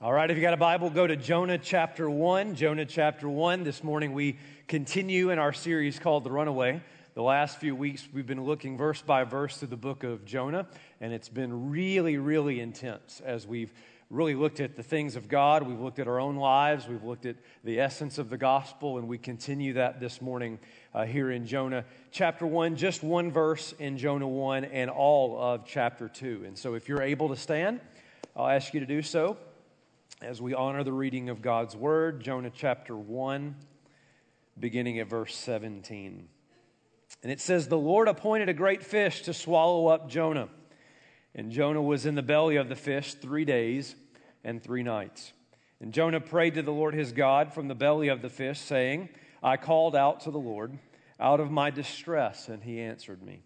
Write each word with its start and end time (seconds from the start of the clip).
All 0.00 0.12
right, 0.12 0.30
if 0.30 0.36
you 0.36 0.42
got 0.44 0.54
a 0.54 0.56
Bible, 0.56 0.90
go 0.90 1.08
to 1.08 1.16
Jonah 1.16 1.58
chapter 1.58 2.08
1. 2.08 2.54
Jonah 2.54 2.84
chapter 2.84 3.28
1. 3.28 3.64
This 3.64 3.82
morning 3.82 4.12
we 4.12 4.38
continue 4.68 5.30
in 5.30 5.40
our 5.40 5.52
series 5.52 5.98
called 5.98 6.22
The 6.22 6.30
Runaway. 6.30 6.80
The 7.14 7.22
last 7.22 7.58
few 7.58 7.74
weeks 7.74 8.06
we've 8.12 8.24
been 8.24 8.44
looking 8.44 8.76
verse 8.76 9.02
by 9.02 9.24
verse 9.24 9.56
through 9.56 9.68
the 9.68 9.76
book 9.76 10.04
of 10.04 10.24
Jonah, 10.24 10.68
and 11.00 11.12
it's 11.12 11.28
been 11.28 11.70
really, 11.70 12.16
really 12.16 12.60
intense 12.60 13.20
as 13.24 13.44
we've 13.44 13.72
really 14.08 14.36
looked 14.36 14.60
at 14.60 14.76
the 14.76 14.84
things 14.84 15.16
of 15.16 15.28
God. 15.28 15.64
We've 15.64 15.80
looked 15.80 15.98
at 15.98 16.06
our 16.06 16.20
own 16.20 16.36
lives. 16.36 16.86
We've 16.86 17.02
looked 17.02 17.26
at 17.26 17.34
the 17.64 17.80
essence 17.80 18.18
of 18.18 18.30
the 18.30 18.38
gospel, 18.38 18.98
and 18.98 19.08
we 19.08 19.18
continue 19.18 19.72
that 19.72 19.98
this 19.98 20.22
morning 20.22 20.60
uh, 20.94 21.06
here 21.06 21.32
in 21.32 21.44
Jonah 21.44 21.84
chapter 22.12 22.46
1, 22.46 22.76
just 22.76 23.02
one 23.02 23.32
verse 23.32 23.74
in 23.80 23.98
Jonah 23.98 24.28
1 24.28 24.64
and 24.66 24.90
all 24.90 25.36
of 25.42 25.66
chapter 25.66 26.08
2. 26.08 26.44
And 26.46 26.56
so 26.56 26.74
if 26.74 26.88
you're 26.88 27.02
able 27.02 27.30
to 27.30 27.36
stand, 27.36 27.80
I'll 28.36 28.46
ask 28.46 28.72
you 28.72 28.78
to 28.78 28.86
do 28.86 29.02
so 29.02 29.36
as 30.20 30.42
we 30.42 30.52
honor 30.52 30.82
the 30.82 30.92
reading 30.92 31.28
of 31.28 31.42
God's 31.42 31.76
Word, 31.76 32.20
Jonah 32.20 32.50
chapter 32.50 32.96
1, 32.96 33.54
beginning 34.58 34.98
at 34.98 35.08
verse 35.08 35.36
17. 35.36 36.28
And 37.22 37.32
it 37.32 37.40
says, 37.40 37.68
The 37.68 37.78
Lord 37.78 38.08
appointed 38.08 38.48
a 38.48 38.54
great 38.54 38.82
fish 38.82 39.22
to 39.22 39.32
swallow 39.32 39.86
up 39.86 40.08
Jonah. 40.08 40.48
And 41.36 41.52
Jonah 41.52 41.82
was 41.82 42.04
in 42.04 42.16
the 42.16 42.22
belly 42.22 42.56
of 42.56 42.68
the 42.68 42.74
fish 42.74 43.14
three 43.14 43.44
days 43.44 43.94
and 44.42 44.60
three 44.60 44.82
nights. 44.82 45.32
And 45.80 45.92
Jonah 45.92 46.20
prayed 46.20 46.54
to 46.54 46.62
the 46.62 46.72
Lord 46.72 46.94
his 46.94 47.12
God 47.12 47.52
from 47.52 47.68
the 47.68 47.76
belly 47.76 48.08
of 48.08 48.20
the 48.20 48.28
fish, 48.28 48.58
saying, 48.58 49.10
I 49.40 49.56
called 49.56 49.94
out 49.94 50.20
to 50.22 50.32
the 50.32 50.38
Lord 50.38 50.76
out 51.20 51.38
of 51.38 51.52
my 51.52 51.70
distress, 51.70 52.48
and 52.48 52.64
he 52.64 52.80
answered 52.80 53.22
me. 53.22 53.42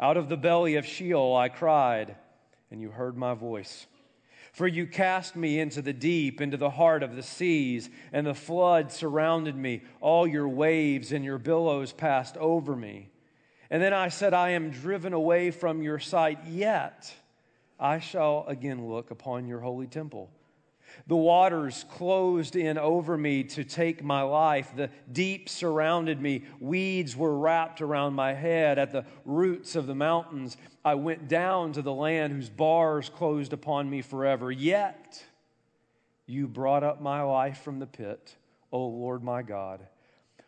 Out 0.00 0.16
of 0.16 0.28
the 0.28 0.36
belly 0.36 0.74
of 0.74 0.84
Sheol 0.84 1.36
I 1.36 1.48
cried, 1.48 2.16
and 2.72 2.80
you 2.80 2.90
heard 2.90 3.16
my 3.16 3.34
voice. 3.34 3.86
For 4.56 4.66
you 4.66 4.86
cast 4.86 5.36
me 5.36 5.60
into 5.60 5.82
the 5.82 5.92
deep, 5.92 6.40
into 6.40 6.56
the 6.56 6.70
heart 6.70 7.02
of 7.02 7.14
the 7.14 7.22
seas, 7.22 7.90
and 8.10 8.26
the 8.26 8.32
flood 8.32 8.90
surrounded 8.90 9.54
me. 9.54 9.82
All 10.00 10.26
your 10.26 10.48
waves 10.48 11.12
and 11.12 11.22
your 11.22 11.36
billows 11.36 11.92
passed 11.92 12.38
over 12.38 12.74
me. 12.74 13.10
And 13.68 13.82
then 13.82 13.92
I 13.92 14.08
said, 14.08 14.32
I 14.32 14.52
am 14.52 14.70
driven 14.70 15.12
away 15.12 15.50
from 15.50 15.82
your 15.82 15.98
sight, 15.98 16.38
yet 16.46 17.14
I 17.78 17.98
shall 17.98 18.46
again 18.48 18.88
look 18.88 19.10
upon 19.10 19.46
your 19.46 19.60
holy 19.60 19.88
temple. 19.88 20.30
The 21.06 21.16
waters 21.16 21.84
closed 21.90 22.56
in 22.56 22.78
over 22.78 23.16
me 23.16 23.44
to 23.44 23.64
take 23.64 24.02
my 24.02 24.22
life. 24.22 24.72
The 24.74 24.90
deep 25.10 25.48
surrounded 25.48 26.20
me. 26.20 26.44
Weeds 26.60 27.16
were 27.16 27.38
wrapped 27.38 27.80
around 27.80 28.14
my 28.14 28.32
head. 28.32 28.78
At 28.78 28.92
the 28.92 29.04
roots 29.24 29.76
of 29.76 29.86
the 29.86 29.94
mountains, 29.94 30.56
I 30.84 30.94
went 30.94 31.28
down 31.28 31.72
to 31.72 31.82
the 31.82 31.92
land 31.92 32.32
whose 32.32 32.48
bars 32.48 33.08
closed 33.08 33.52
upon 33.52 33.88
me 33.88 34.02
forever. 34.02 34.50
Yet 34.50 35.24
you 36.26 36.46
brought 36.48 36.82
up 36.82 37.00
my 37.00 37.22
life 37.22 37.62
from 37.62 37.78
the 37.78 37.86
pit, 37.86 38.36
O 38.72 38.86
Lord 38.86 39.22
my 39.22 39.42
God. 39.42 39.80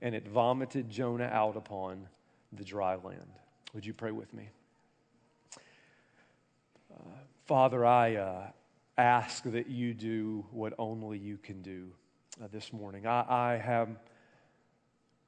and 0.00 0.14
it 0.14 0.28
vomited 0.28 0.88
Jonah 0.90 1.30
out 1.32 1.56
upon 1.56 2.08
the 2.52 2.64
dry 2.64 2.96
land. 2.96 3.32
Would 3.74 3.84
you 3.84 3.92
pray 3.92 4.10
with 4.10 4.32
me? 4.32 4.48
Uh, 6.92 7.02
Father, 7.46 7.84
I 7.84 8.16
uh, 8.16 8.46
ask 8.96 9.44
that 9.44 9.68
you 9.68 9.94
do 9.94 10.44
what 10.50 10.72
only 10.78 11.18
you 11.18 11.36
can 11.36 11.62
do 11.62 11.88
uh, 12.42 12.48
this 12.50 12.72
morning. 12.72 13.06
I, 13.06 13.24
I 13.28 13.86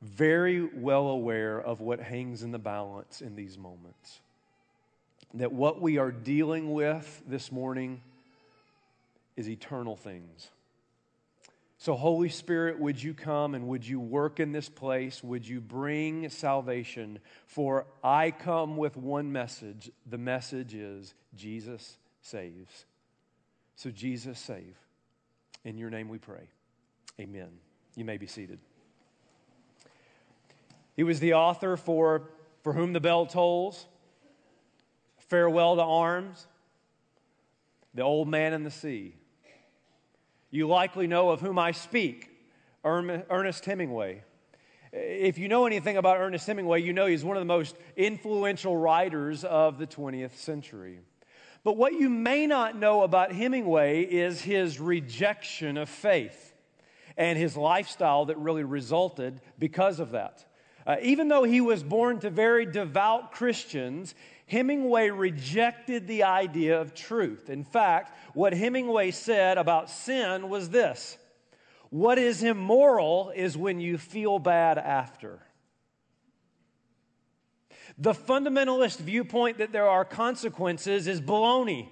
very 0.03 0.63
well 0.63 1.09
aware 1.09 1.61
of 1.61 1.81
what 1.81 2.01
hangs 2.01 2.43
in 2.43 2.53
the 2.53 2.59
balance 2.59 3.21
in 3.21 3.37
these 3.37 3.59
moments. 3.59 4.21
That 5.35 5.53
what 5.53 5.81
we 5.81 5.99
are 5.99 6.11
dealing 6.11 6.73
with 6.73 7.23
this 7.27 7.53
morning 7.53 8.01
is 9.37 9.49
eternal 9.49 9.97
things. 9.97 10.49
So, 11.81 11.95
Holy 11.95 12.29
Spirit, 12.29 12.79
would 12.79 13.03
you 13.03 13.15
come 13.15 13.55
and 13.55 13.67
would 13.69 13.87
you 13.87 14.01
work 14.01 14.39
in 14.39 14.53
this 14.53 14.69
place? 14.69 15.25
Would 15.25 15.49
you 15.49 15.63
bring 15.63 16.29
salvation? 16.29 17.21
For 17.47 17.87
I 18.05 18.33
come 18.33 18.77
with 18.77 18.99
one 18.99 19.33
message. 19.33 19.91
The 20.05 20.19
message 20.19 20.75
is 20.75 21.15
Jesus 21.35 21.97
saves. 22.21 22.85
So, 23.77 23.91
Jesus, 23.91 24.39
save. 24.39 24.77
In 25.65 25.79
your 25.79 25.89
name 25.89 26.11
we 26.11 26.19
pray. 26.19 26.51
Amen. 27.19 27.49
You 27.97 28.05
may 28.05 28.19
be 28.19 28.27
seated. 28.27 28.59
He 30.97 31.03
was 31.03 31.19
the 31.19 31.33
author 31.33 31.79
for 31.79 32.29
For 32.63 32.75
Whom 32.75 32.93
the 32.93 33.01
Bell 33.01 33.25
Tolls, 33.25 33.87
Farewell 35.29 35.77
to 35.77 35.83
Arms, 35.83 36.47
The 37.95 38.03
Old 38.03 38.29
Man 38.29 38.53
and 38.53 38.67
the 38.67 38.71
Sea. 38.71 39.15
You 40.51 40.67
likely 40.67 41.07
know 41.07 41.31
of 41.31 41.41
whom 41.41 41.59
I 41.59 41.71
speak 41.71 42.29
Ernest 42.85 43.65
Hemingway. 43.65 44.25
If 44.93 45.39
you 45.39 45.47
know 45.47 45.67
anything 45.67 45.97
about 45.97 46.19
Ernest 46.19 46.47
Hemingway, 46.47 46.83
you 46.83 46.93
know 46.93 47.07
he's 47.07 47.25
one 47.25 47.37
of 47.37 47.41
the 47.41 47.47
most 47.47 47.77
influential 47.97 48.77
writers 48.77 49.45
of 49.45 49.79
the 49.79 49.87
20th 49.87 50.37
century. 50.37 50.99
But 51.63 51.77
what 51.77 51.93
you 51.93 52.09
may 52.09 52.49
not 52.49 52.77
know 52.77 53.03
about 53.03 53.33
Hemingway 53.33 54.03
is 54.03 54.41
his 54.41 54.81
rejection 54.81 55.77
of 55.77 55.89
faith 55.89 56.55
and 57.17 57.39
his 57.39 57.57
lifestyle 57.57 58.25
that 58.25 58.39
really 58.39 58.65
resulted 58.65 59.41
because 59.59 60.01
of 60.01 60.13
that. 60.13 60.45
Uh, 60.87 60.97
even 61.03 61.29
though 61.29 61.45
he 61.45 61.61
was 61.61 61.83
born 61.85 62.19
to 62.19 62.31
very 62.31 62.67
devout 62.67 63.31
Christians, 63.31 64.15
Hemingway 64.51 65.11
rejected 65.11 66.09
the 66.09 66.25
idea 66.25 66.81
of 66.81 66.93
truth. 66.93 67.49
In 67.49 67.63
fact, 67.63 68.13
what 68.35 68.53
Hemingway 68.53 69.13
said 69.13 69.59
about 69.59 69.89
sin 69.89 70.49
was 70.49 70.71
this 70.71 71.19
What 71.91 72.19
is 72.19 72.43
immoral 72.43 73.33
is 73.37 73.57
when 73.57 73.79
you 73.79 73.97
feel 73.97 74.41
bad 74.41 74.77
after. 74.77 75.39
The 77.97 78.13
fundamentalist 78.13 78.99
viewpoint 78.99 79.59
that 79.59 79.71
there 79.71 79.89
are 79.89 80.05
consequences 80.05 81.07
is 81.07 81.21
baloney. 81.21 81.89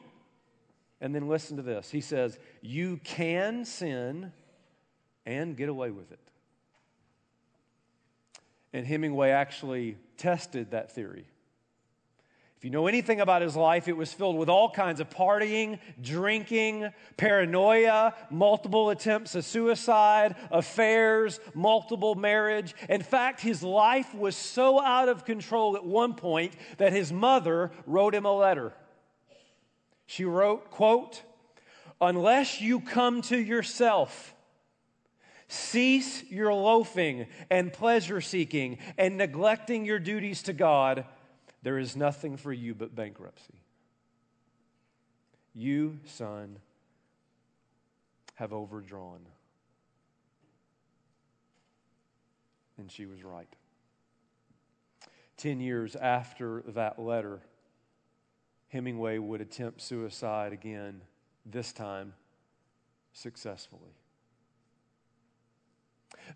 And 1.01 1.15
then 1.15 1.29
listen 1.29 1.59
to 1.59 1.63
this. 1.63 1.91
He 1.91 2.01
says, 2.01 2.41
You 2.61 2.97
can 3.05 3.65
sin 3.67 4.33
and 5.25 5.57
get 5.57 5.69
away 5.69 5.93
with 5.93 6.11
it. 6.11 6.19
And 8.73 8.85
Hemingway 8.85 9.31
actually 9.31 9.97
tested 10.17 10.73
that 10.73 10.91
theory. 10.91 11.29
If 12.59 12.65
you 12.65 12.71
know 12.71 12.89
anything 12.89 13.21
about 13.21 13.41
his 13.41 13.55
life, 13.55 13.87
it 13.87 13.97
was 13.97 14.13
filled 14.13 14.37
with 14.37 14.49
all 14.49 14.69
kinds 14.69 14.99
of 14.99 15.09
partying, 15.09 15.79
drinking, 16.03 16.91
paranoia, 17.17 18.17
multiple 18.31 18.91
attempts 18.91 19.37
of 19.37 19.45
suicide, 19.45 20.35
affairs, 20.51 21.39
multiple 21.55 22.17
marriage. 22.17 22.75
In 22.89 23.01
fact, 23.01 23.41
his 23.41 23.63
life 23.63 24.13
was 24.13 24.35
so 24.35 24.83
out 24.83 25.09
of 25.09 25.25
control 25.25 25.77
at 25.77 25.85
one 25.85 26.15
point 26.15 26.53
that 26.79 26.93
his 26.93 27.13
mother 27.13 27.71
wrote 27.87 28.13
him 28.13 28.25
a 28.25 28.37
letter. 28.37 28.73
She 30.07 30.25
wrote, 30.25 30.69
quote, 30.73 31.23
unless 32.01 32.61
you 32.61 32.81
come 32.81 33.23
to 33.23 33.39
yourself, 33.39 34.35
Cease 35.51 36.25
your 36.25 36.53
loafing 36.53 37.27
and 37.51 37.73
pleasure 37.73 38.21
seeking 38.21 38.77
and 38.99 39.17
neglecting 39.17 39.87
your 39.87 39.99
duties 39.99 40.43
to 40.43 40.53
God. 40.53 41.07
There 41.63 41.79
is 41.79 41.97
nothing 41.97 42.37
for 42.37 42.53
you 42.53 42.75
but 42.75 42.95
bankruptcy. 42.95 43.63
You, 45.55 45.99
son, 46.05 46.59
have 48.35 48.53
overdrawn. 48.53 49.27
And 52.77 52.91
she 52.91 53.07
was 53.07 53.25
right. 53.25 53.49
Ten 55.37 55.59
years 55.59 55.97
after 55.97 56.63
that 56.69 57.01
letter, 57.01 57.41
Hemingway 58.69 59.19
would 59.19 59.41
attempt 59.41 59.81
suicide 59.81 60.53
again, 60.53 61.03
this 61.45 61.73
time 61.73 62.15
successfully. 63.13 63.95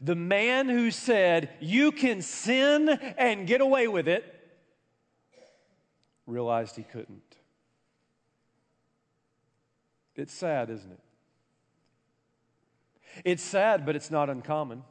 The 0.00 0.16
man 0.16 0.68
who 0.68 0.90
said, 0.90 1.50
You 1.60 1.92
can 1.92 2.22
sin 2.22 2.88
and 2.88 3.46
get 3.46 3.60
away 3.60 3.86
with 3.86 4.08
it, 4.08 4.41
realized 6.26 6.76
he 6.76 6.82
couldn't. 6.82 7.36
It's 10.14 10.32
sad, 10.32 10.70
isn't 10.70 10.90
it? 10.90 11.00
It's 13.24 13.42
sad, 13.42 13.84
but 13.84 13.96
it's 13.96 14.10
not 14.10 14.30
uncommon. 14.30 14.82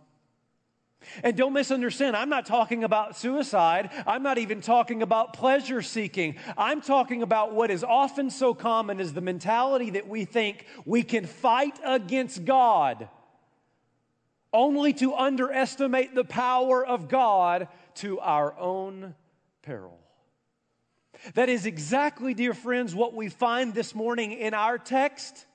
And 1.23 1.35
don't 1.35 1.53
misunderstand, 1.53 2.15
I'm 2.15 2.29
not 2.29 2.45
talking 2.45 2.83
about 2.83 3.17
suicide. 3.17 3.89
I'm 4.05 4.21
not 4.21 4.37
even 4.37 4.61
talking 4.61 5.01
about 5.01 5.33
pleasure 5.33 5.81
seeking. 5.81 6.35
I'm 6.57 6.79
talking 6.81 7.23
about 7.23 7.53
what 7.53 7.71
is 7.71 7.83
often 7.83 8.29
so 8.29 8.53
common 8.53 8.99
is 8.99 9.13
the 9.13 9.21
mentality 9.21 9.91
that 9.91 10.07
we 10.07 10.25
think 10.25 10.65
we 10.85 11.01
can 11.01 11.25
fight 11.25 11.79
against 11.83 12.45
God 12.45 13.09
only 14.53 14.93
to 14.93 15.15
underestimate 15.15 16.13
the 16.13 16.25
power 16.25 16.85
of 16.85 17.07
God 17.07 17.67
to 17.95 18.19
our 18.19 18.57
own 18.59 19.15
peril. 19.63 20.00
That 21.33 21.49
is 21.49 21.65
exactly, 21.65 22.33
dear 22.33 22.53
friends, 22.53 22.95
what 22.95 23.13
we 23.13 23.29
find 23.29 23.73
this 23.73 23.93
morning 23.93 24.31
in 24.31 24.53
our 24.53 24.77
text. 24.77 25.45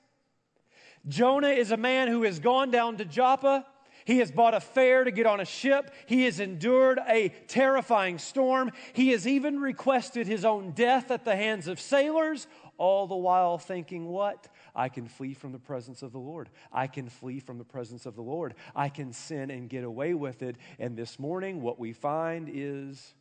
Jonah 1.08 1.48
is 1.48 1.70
a 1.70 1.76
man 1.76 2.08
who 2.08 2.22
has 2.22 2.38
gone 2.38 2.70
down 2.70 2.96
to 2.98 3.04
Joppa. 3.04 3.66
He 4.04 4.18
has 4.18 4.30
bought 4.30 4.54
a 4.54 4.60
fare 4.60 5.02
to 5.02 5.10
get 5.10 5.26
on 5.26 5.40
a 5.40 5.44
ship. 5.44 5.92
He 6.06 6.22
has 6.24 6.38
endured 6.38 7.00
a 7.08 7.30
terrifying 7.48 8.18
storm. 8.18 8.70
He 8.92 9.08
has 9.10 9.26
even 9.26 9.58
requested 9.58 10.28
his 10.28 10.44
own 10.44 10.70
death 10.70 11.10
at 11.10 11.24
the 11.24 11.34
hands 11.34 11.66
of 11.66 11.80
sailors, 11.80 12.46
all 12.78 13.08
the 13.08 13.16
while 13.16 13.58
thinking, 13.58 14.06
What? 14.06 14.48
I 14.76 14.90
can 14.90 15.08
flee 15.08 15.34
from 15.34 15.50
the 15.52 15.58
presence 15.58 16.02
of 16.02 16.12
the 16.12 16.18
Lord. 16.18 16.50
I 16.72 16.86
can 16.86 17.08
flee 17.08 17.40
from 17.40 17.58
the 17.58 17.64
presence 17.64 18.06
of 18.06 18.14
the 18.14 18.22
Lord. 18.22 18.54
I 18.76 18.90
can 18.90 19.12
sin 19.12 19.50
and 19.50 19.68
get 19.68 19.82
away 19.82 20.14
with 20.14 20.42
it. 20.42 20.56
And 20.78 20.96
this 20.96 21.18
morning, 21.18 21.60
what 21.60 21.80
we 21.80 21.92
find 21.92 22.48
is 22.52 23.14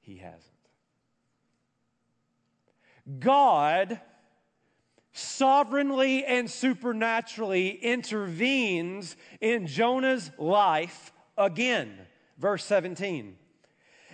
he 0.00 0.16
hasn't. 0.16 0.59
God 3.18 4.00
sovereignly 5.12 6.24
and 6.24 6.50
supernaturally 6.50 7.70
intervenes 7.70 9.16
in 9.40 9.66
Jonah's 9.66 10.30
life 10.38 11.12
again. 11.36 11.92
Verse 12.38 12.64
17. 12.64 13.36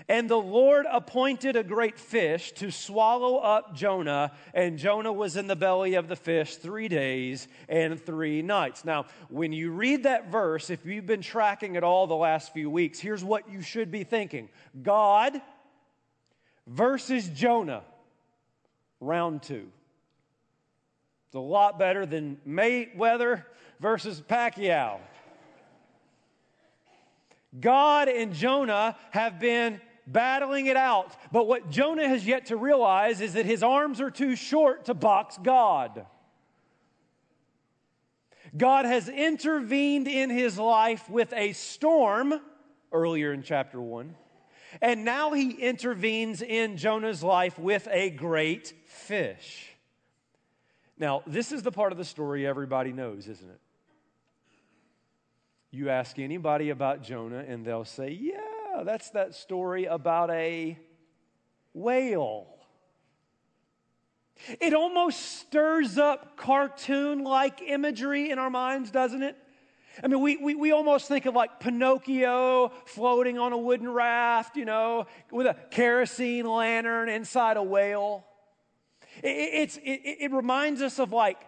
And 0.08 0.30
the 0.30 0.36
Lord 0.36 0.86
appointed 0.90 1.56
a 1.56 1.64
great 1.64 1.98
fish 1.98 2.52
to 2.52 2.70
swallow 2.70 3.38
up 3.38 3.74
Jonah, 3.74 4.32
and 4.54 4.78
Jonah 4.78 5.12
was 5.12 5.36
in 5.36 5.48
the 5.48 5.56
belly 5.56 5.94
of 5.94 6.06
the 6.06 6.14
fish 6.14 6.56
three 6.56 6.86
days 6.86 7.48
and 7.68 8.00
three 8.00 8.40
nights. 8.40 8.84
Now, 8.84 9.06
when 9.28 9.52
you 9.52 9.72
read 9.72 10.04
that 10.04 10.30
verse, 10.30 10.70
if 10.70 10.86
you've 10.86 11.06
been 11.06 11.22
tracking 11.22 11.74
it 11.74 11.82
all 11.82 12.06
the 12.06 12.14
last 12.14 12.52
few 12.52 12.70
weeks, 12.70 13.00
here's 13.00 13.24
what 13.24 13.50
you 13.50 13.62
should 13.62 13.90
be 13.90 14.04
thinking 14.04 14.48
God 14.80 15.40
versus 16.68 17.28
Jonah, 17.28 17.82
round 19.00 19.42
two. 19.42 19.68
It's 21.26 21.34
a 21.34 21.40
lot 21.40 21.78
better 21.78 22.06
than 22.06 22.38
Mayweather 22.46 23.44
versus 23.80 24.22
Pacquiao. 24.26 24.98
God 27.58 28.08
and 28.08 28.32
Jonah 28.32 28.96
have 29.10 29.40
been 29.40 29.80
battling 30.06 30.66
it 30.66 30.76
out. 30.76 31.16
But 31.32 31.46
what 31.46 31.70
Jonah 31.70 32.08
has 32.08 32.26
yet 32.26 32.46
to 32.46 32.56
realize 32.56 33.20
is 33.20 33.32
that 33.34 33.46
his 33.46 33.62
arms 33.62 34.00
are 34.00 34.10
too 34.10 34.36
short 34.36 34.86
to 34.86 34.94
box 34.94 35.38
God. 35.42 36.06
God 38.56 38.84
has 38.84 39.08
intervened 39.08 40.08
in 40.08 40.30
his 40.30 40.58
life 40.58 41.10
with 41.10 41.32
a 41.32 41.52
storm 41.52 42.40
earlier 42.92 43.32
in 43.32 43.42
chapter 43.42 43.80
1. 43.80 44.14
And 44.80 45.04
now 45.04 45.32
he 45.32 45.50
intervenes 45.50 46.42
in 46.42 46.76
Jonah's 46.76 47.22
life 47.22 47.58
with 47.58 47.88
a 47.90 48.10
great 48.10 48.74
fish. 48.86 49.70
Now, 50.98 51.22
this 51.26 51.52
is 51.52 51.62
the 51.62 51.72
part 51.72 51.92
of 51.92 51.98
the 51.98 52.04
story 52.04 52.46
everybody 52.46 52.92
knows, 52.92 53.28
isn't 53.28 53.50
it? 53.50 53.60
You 55.70 55.90
ask 55.90 56.18
anybody 56.18 56.70
about 56.70 57.02
Jonah, 57.02 57.44
and 57.46 57.64
they'll 57.64 57.84
say, 57.84 58.10
Yeah, 58.10 58.82
that's 58.84 59.10
that 59.10 59.34
story 59.34 59.84
about 59.84 60.30
a 60.30 60.78
whale. 61.74 62.46
It 64.60 64.74
almost 64.74 65.20
stirs 65.40 65.98
up 65.98 66.36
cartoon 66.36 67.24
like 67.24 67.62
imagery 67.62 68.30
in 68.30 68.38
our 68.38 68.50
minds, 68.50 68.90
doesn't 68.90 69.22
it? 69.22 69.36
I 70.02 70.08
mean, 70.08 70.20
we, 70.20 70.36
we, 70.36 70.54
we 70.54 70.72
almost 70.72 71.08
think 71.08 71.26
of 71.26 71.34
like 71.34 71.60
Pinocchio 71.60 72.70
floating 72.84 73.38
on 73.38 73.52
a 73.52 73.58
wooden 73.58 73.88
raft, 73.88 74.56
you 74.56 74.64
know, 74.64 75.06
with 75.30 75.46
a 75.46 75.54
kerosene 75.70 76.46
lantern 76.46 77.08
inside 77.08 77.56
a 77.56 77.62
whale. 77.62 78.26
It, 79.22 79.28
it's, 79.28 79.76
it, 79.78 80.00
it 80.20 80.32
reminds 80.32 80.82
us 80.82 80.98
of 80.98 81.12
like 81.12 81.38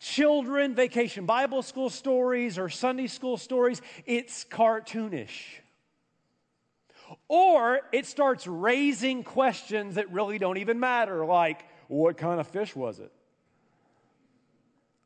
children 0.00 0.74
vacation 0.74 1.26
Bible 1.26 1.62
school 1.62 1.88
stories 1.88 2.58
or 2.58 2.68
Sunday 2.68 3.06
school 3.06 3.36
stories. 3.36 3.80
It's 4.06 4.44
cartoonish. 4.44 5.60
Or 7.28 7.80
it 7.92 8.06
starts 8.06 8.46
raising 8.46 9.22
questions 9.22 9.94
that 9.94 10.10
really 10.10 10.38
don't 10.38 10.56
even 10.56 10.80
matter, 10.80 11.24
like, 11.24 11.64
what 11.88 12.16
kind 12.16 12.40
of 12.40 12.46
fish 12.48 12.74
was 12.74 13.00
it? 13.00 13.12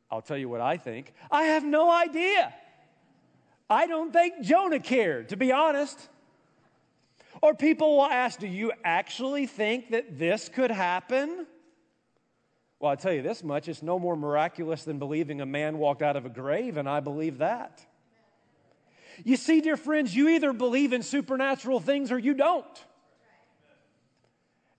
I'll 0.09 0.21
tell 0.21 0.37
you 0.37 0.49
what 0.49 0.61
I 0.61 0.77
think. 0.77 1.13
I 1.29 1.43
have 1.43 1.63
no 1.63 1.91
idea. 1.91 2.53
I 3.69 3.87
don't 3.87 4.13
think 4.13 4.41
Jonah 4.41 4.79
cared, 4.79 5.29
to 5.29 5.37
be 5.37 5.51
honest. 5.51 6.09
Or 7.41 7.53
people 7.53 7.97
will 7.97 8.05
ask, 8.05 8.39
Do 8.39 8.47
you 8.47 8.71
actually 8.83 9.45
think 9.45 9.91
that 9.91 10.17
this 10.17 10.49
could 10.49 10.71
happen? 10.71 11.45
Well, 12.79 12.91
i 12.91 12.95
tell 12.95 13.11
you 13.11 13.23
this 13.23 13.43
much 13.43 13.67
it's 13.67 13.81
no 13.81 13.97
more 13.97 14.15
miraculous 14.15 14.83
than 14.83 14.99
believing 14.99 15.41
a 15.41 15.45
man 15.45 15.79
walked 15.79 16.01
out 16.01 16.15
of 16.15 16.25
a 16.25 16.29
grave, 16.29 16.77
and 16.77 16.87
I 16.87 16.99
believe 16.99 17.39
that. 17.39 17.85
You 19.23 19.35
see, 19.35 19.61
dear 19.61 19.77
friends, 19.77 20.15
you 20.15 20.29
either 20.29 20.53
believe 20.53 20.93
in 20.93 21.01
supernatural 21.01 21.79
things 21.79 22.11
or 22.11 22.19
you 22.19 22.35
don't. 22.35 22.65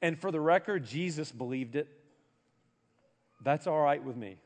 And 0.01 0.19
for 0.19 0.31
the 0.31 0.41
record, 0.41 0.87
Jesus 0.87 1.33
believed 1.33 1.75
it. 1.75 1.89
That's 3.43 3.67
all 3.67 3.81
right 3.81 4.03
with 4.03 4.17
me. 4.17 4.39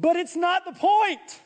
But 0.00 0.16
it's 0.16 0.36
not 0.36 0.64
the 0.64 0.72
point. 0.72 1.40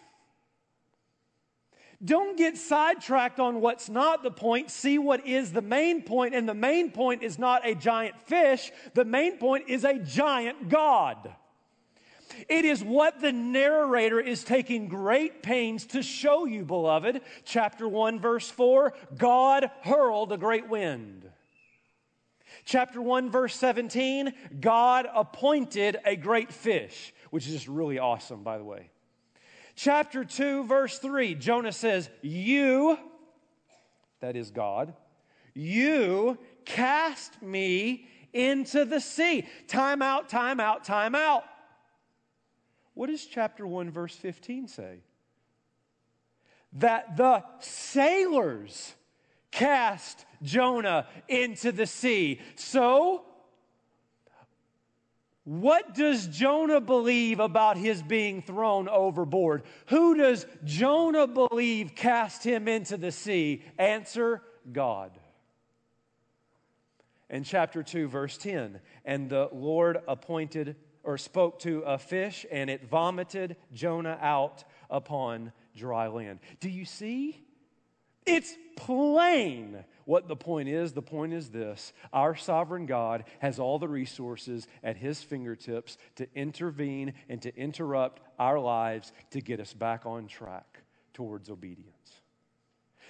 Don't 2.05 2.37
get 2.37 2.56
sidetracked 2.56 3.41
on 3.41 3.61
what's 3.61 3.89
not 3.89 4.23
the 4.23 4.31
point. 4.31 4.71
See 4.71 4.99
what 4.99 5.27
is 5.27 5.53
the 5.53 5.62
main 5.62 6.03
point. 6.03 6.35
And 6.35 6.49
the 6.49 6.55
main 6.55 6.91
point 6.91 7.23
is 7.23 7.39
not 7.39 7.67
a 7.67 7.75
giant 7.75 8.21
fish, 8.23 8.71
the 8.95 9.05
main 9.05 9.39
point 9.39 9.69
is 9.69 9.85
a 9.85 9.99
giant 9.99 10.69
God. 10.69 11.35
It 12.49 12.65
is 12.65 12.82
what 12.82 13.20
the 13.20 13.32
narrator 13.32 14.20
is 14.20 14.44
taking 14.44 14.89
great 14.89 15.43
pains 15.43 15.87
to 15.87 16.03
show 16.03 16.46
you, 16.46 16.65
beloved. 16.65 17.20
Chapter 17.44 17.89
1, 17.89 18.20
verse 18.20 18.51
4 18.51 18.93
God 19.17 19.70
hurled 19.82 20.32
a 20.32 20.39
great 20.39 20.69
wind. 20.69 21.31
Chapter 22.65 23.03
1, 23.03 23.31
verse 23.31 23.55
17 23.56 24.32
God 24.61 25.06
appointed 25.15 25.99
a 26.05 26.17
great 26.17 26.53
fish, 26.53 27.13
which 27.34 27.48
is 27.48 27.53
just 27.53 27.67
really 27.67 27.98
awesome, 27.98 28.44
by 28.44 28.58
the 28.58 28.62
way. 28.62 28.91
Chapter 29.74 30.24
2, 30.24 30.67
verse 30.67 31.00
3 31.00 31.34
Jonah 31.34 31.72
says, 31.72 32.08
You, 32.22 32.96
that 34.20 34.36
is 34.36 34.53
God, 34.53 34.94
you 35.53 36.38
cast 36.64 37.43
me 37.43 38.06
into 38.32 38.84
the 38.84 39.00
sea. 39.00 39.48
Time 39.67 40.00
out, 40.00 40.29
time 40.29 40.60
out, 40.60 40.84
time 40.84 41.17
out. 41.17 41.43
What 42.94 43.08
does 43.08 43.26
chapter 43.26 43.67
1, 43.67 43.91
verse 43.91 44.14
15 44.14 44.69
say? 44.69 45.00
That 46.74 47.17
the 47.17 47.43
sailors 47.58 48.94
cast 49.50 50.24
Jonah 50.41 51.08
into 51.26 51.72
the 51.72 51.86
sea. 51.86 52.41
So, 52.55 53.24
what 55.44 55.94
does 55.94 56.27
Jonah 56.27 56.81
believe 56.81 57.39
about 57.39 57.77
his 57.77 58.03
being 58.03 58.41
thrown 58.41 58.89
overboard? 58.89 59.63
Who 59.86 60.17
does 60.17 60.46
Jonah 60.65 61.27
believe 61.27 61.94
cast 61.94 62.43
him 62.43 62.67
into 62.67 62.96
the 62.96 63.13
sea? 63.13 63.63
Answer 63.79 64.43
God. 64.72 65.13
In 67.29 67.44
chapter 67.44 67.82
2, 67.82 68.08
verse 68.08 68.39
10, 68.39 68.81
and 69.05 69.29
the 69.29 69.51
Lord 69.53 69.98
appointed 70.08 70.77
or 71.03 71.19
spoke 71.19 71.58
to 71.60 71.81
a 71.81 71.98
fish, 71.98 72.46
and 72.51 72.70
it 72.70 72.89
vomited 72.89 73.56
Jonah 73.72 74.19
out 74.22 74.65
upon 74.89 75.53
dry 75.77 76.06
land. 76.06 76.39
Do 76.60 76.70
you 76.70 76.86
see? 76.86 77.44
It's 78.24 78.56
plain 78.77 79.84
what 80.05 80.29
the 80.29 80.37
point 80.37 80.69
is. 80.69 80.93
The 80.93 81.03
point 81.03 81.32
is 81.32 81.51
this 81.51 81.93
our 82.13 82.34
sovereign 82.34 82.87
God 82.87 83.25
has 83.39 83.58
all 83.58 83.79
the 83.79 83.89
resources 83.89 84.67
at 84.82 84.96
his 84.96 85.23
fingertips 85.23 85.99
to 86.17 86.27
intervene 86.34 87.15
and 87.29 87.41
to 87.43 87.56
interrupt 87.56 88.20
our 88.39 88.58
lives 88.58 89.13
to 89.31 89.41
get 89.41 89.61
us 89.61 89.73
back 89.73 90.06
on 90.06 90.27
track 90.27 90.81
towards 91.13 91.51
obedience. 91.51 91.94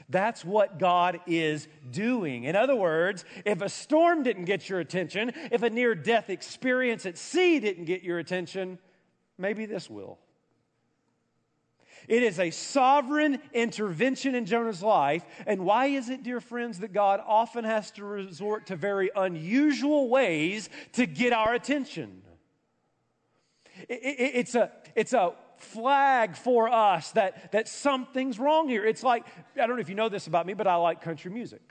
That's 0.08 0.44
what 0.44 0.78
God 0.78 1.20
is 1.26 1.66
doing. 1.90 2.44
In 2.44 2.56
other 2.56 2.76
words, 2.76 3.24
if 3.44 3.62
a 3.62 3.68
storm 3.68 4.22
didn't 4.22 4.44
get 4.44 4.68
your 4.68 4.80
attention, 4.80 5.32
if 5.50 5.62
a 5.62 5.70
near 5.70 5.94
death 5.94 6.30
experience 6.30 7.06
at 7.06 7.16
sea 7.16 7.60
didn't 7.60 7.84
get 7.86 8.02
your 8.02 8.18
attention, 8.18 8.78
maybe 9.38 9.66
this 9.66 9.88
will. 9.88 10.18
It 12.08 12.22
is 12.22 12.38
a 12.38 12.50
sovereign 12.50 13.40
intervention 13.52 14.34
in 14.34 14.46
Jonah's 14.46 14.82
life. 14.82 15.24
And 15.46 15.64
why 15.64 15.86
is 15.86 16.08
it, 16.08 16.22
dear 16.22 16.40
friends, 16.40 16.80
that 16.80 16.92
God 16.92 17.20
often 17.24 17.64
has 17.64 17.90
to 17.92 18.04
resort 18.04 18.66
to 18.66 18.76
very 18.76 19.10
unusual 19.14 20.08
ways 20.08 20.68
to 20.92 21.06
get 21.06 21.32
our 21.32 21.54
attention? 21.54 22.22
It's 23.88 24.54
a, 24.54 24.70
it's 24.94 25.12
a 25.12 25.34
flag 25.56 26.36
for 26.36 26.68
us 26.68 27.12
that, 27.12 27.52
that 27.52 27.68
something's 27.68 28.38
wrong 28.38 28.68
here. 28.68 28.84
It's 28.84 29.02
like, 29.02 29.26
I 29.60 29.66
don't 29.66 29.76
know 29.76 29.80
if 29.80 29.88
you 29.88 29.94
know 29.94 30.08
this 30.08 30.26
about 30.26 30.46
me, 30.46 30.54
but 30.54 30.66
I 30.66 30.76
like 30.76 31.00
country 31.00 31.30
music. 31.30 31.62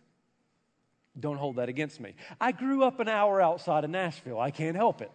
Don't 1.19 1.37
hold 1.37 1.57
that 1.57 1.69
against 1.69 1.99
me. 1.99 2.15
I 2.41 2.51
grew 2.51 2.83
up 2.83 2.99
an 2.99 3.07
hour 3.07 3.39
outside 3.39 3.83
of 3.83 3.91
Nashville. 3.91 4.39
I 4.39 4.51
can't 4.51 4.75
help 4.75 5.01
it. 5.01 5.11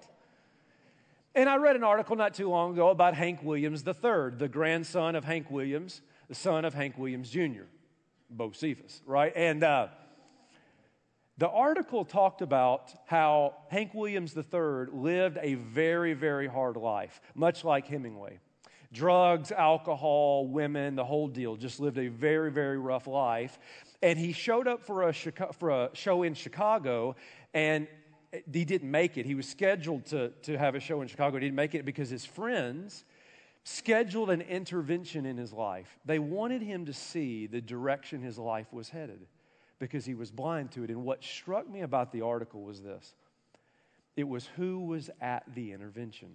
And 1.38 1.48
I 1.48 1.54
read 1.54 1.76
an 1.76 1.84
article 1.84 2.16
not 2.16 2.34
too 2.34 2.50
long 2.50 2.72
ago 2.72 2.88
about 2.88 3.14
Hank 3.14 3.44
Williams 3.44 3.84
III, 3.86 4.30
the 4.36 4.48
grandson 4.50 5.14
of 5.14 5.22
Hank 5.22 5.52
Williams, 5.52 6.00
the 6.28 6.34
son 6.34 6.64
of 6.64 6.74
Hank 6.74 6.98
Williams 6.98 7.30
Jr., 7.30 7.62
Bocephus, 8.36 9.00
right? 9.06 9.32
And 9.36 9.62
uh, 9.62 9.86
the 11.36 11.48
article 11.48 12.04
talked 12.04 12.42
about 12.42 12.92
how 13.06 13.54
Hank 13.68 13.94
Williams 13.94 14.36
III 14.36 14.86
lived 14.92 15.38
a 15.40 15.54
very, 15.54 16.12
very 16.12 16.48
hard 16.48 16.76
life, 16.76 17.20
much 17.36 17.62
like 17.62 17.86
Hemingway. 17.86 18.40
Drugs, 18.92 19.52
alcohol, 19.52 20.48
women, 20.48 20.96
the 20.96 21.04
whole 21.04 21.28
deal, 21.28 21.54
just 21.54 21.78
lived 21.78 21.98
a 21.98 22.08
very, 22.08 22.50
very 22.50 22.78
rough 22.78 23.06
life. 23.06 23.60
And 24.02 24.18
he 24.18 24.32
showed 24.32 24.66
up 24.66 24.84
for 24.84 25.08
a, 25.08 25.12
for 25.12 25.70
a 25.70 25.90
show 25.92 26.24
in 26.24 26.34
Chicago, 26.34 27.14
and 27.54 27.86
he 28.52 28.64
didn't 28.64 28.90
make 28.90 29.16
it. 29.16 29.26
He 29.26 29.34
was 29.34 29.48
scheduled 29.48 30.06
to, 30.06 30.30
to 30.42 30.58
have 30.58 30.74
a 30.74 30.80
show 30.80 31.00
in 31.00 31.08
Chicago. 31.08 31.36
He 31.36 31.46
didn't 31.46 31.56
make 31.56 31.74
it 31.74 31.84
because 31.84 32.10
his 32.10 32.24
friends 32.24 33.04
scheduled 33.64 34.30
an 34.30 34.40
intervention 34.42 35.26
in 35.26 35.36
his 35.36 35.52
life. 35.52 35.98
They 36.04 36.18
wanted 36.18 36.62
him 36.62 36.86
to 36.86 36.92
see 36.92 37.46
the 37.46 37.60
direction 37.60 38.22
his 38.22 38.38
life 38.38 38.72
was 38.72 38.90
headed 38.90 39.26
because 39.78 40.04
he 40.04 40.14
was 40.14 40.30
blind 40.30 40.72
to 40.72 40.84
it. 40.84 40.90
And 40.90 41.04
what 41.04 41.22
struck 41.22 41.68
me 41.68 41.82
about 41.82 42.12
the 42.12 42.22
article 42.22 42.62
was 42.62 42.82
this 42.82 43.14
it 44.16 44.26
was 44.26 44.46
who 44.56 44.80
was 44.80 45.10
at 45.20 45.44
the 45.54 45.72
intervention. 45.72 46.30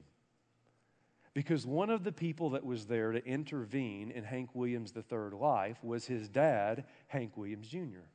Because 1.34 1.66
one 1.66 1.90
of 1.90 2.04
the 2.04 2.12
people 2.12 2.52
that 2.52 2.64
was 2.64 2.86
there 2.86 3.12
to 3.12 3.26
intervene 3.26 4.12
in 4.12 4.24
Hank 4.24 4.52
Williams 4.54 4.94
III's 4.96 5.34
life 5.34 5.84
was 5.84 6.06
his 6.06 6.30
dad, 6.30 6.86
Hank 7.08 7.36
Williams 7.36 7.68
Jr. 7.68 8.06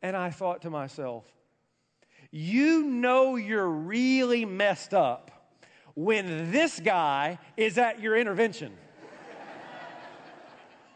And 0.00 0.16
I 0.16 0.30
thought 0.30 0.62
to 0.62 0.70
myself, 0.70 1.24
you 2.30 2.82
know 2.84 3.36
you're 3.36 3.68
really 3.68 4.44
messed 4.44 4.94
up 4.94 5.30
when 5.94 6.50
this 6.50 6.80
guy 6.80 7.38
is 7.56 7.78
at 7.78 8.00
your 8.00 8.16
intervention. 8.16 8.72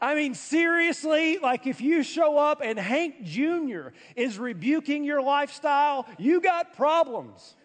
I 0.00 0.14
mean, 0.14 0.34
seriously, 0.34 1.38
like 1.38 1.66
if 1.66 1.80
you 1.80 2.02
show 2.02 2.38
up 2.38 2.60
and 2.62 2.78
Hank 2.78 3.24
Jr. 3.24 3.88
is 4.14 4.38
rebuking 4.38 5.02
your 5.02 5.20
lifestyle, 5.20 6.06
you 6.18 6.40
got 6.40 6.76
problems. 6.76 7.56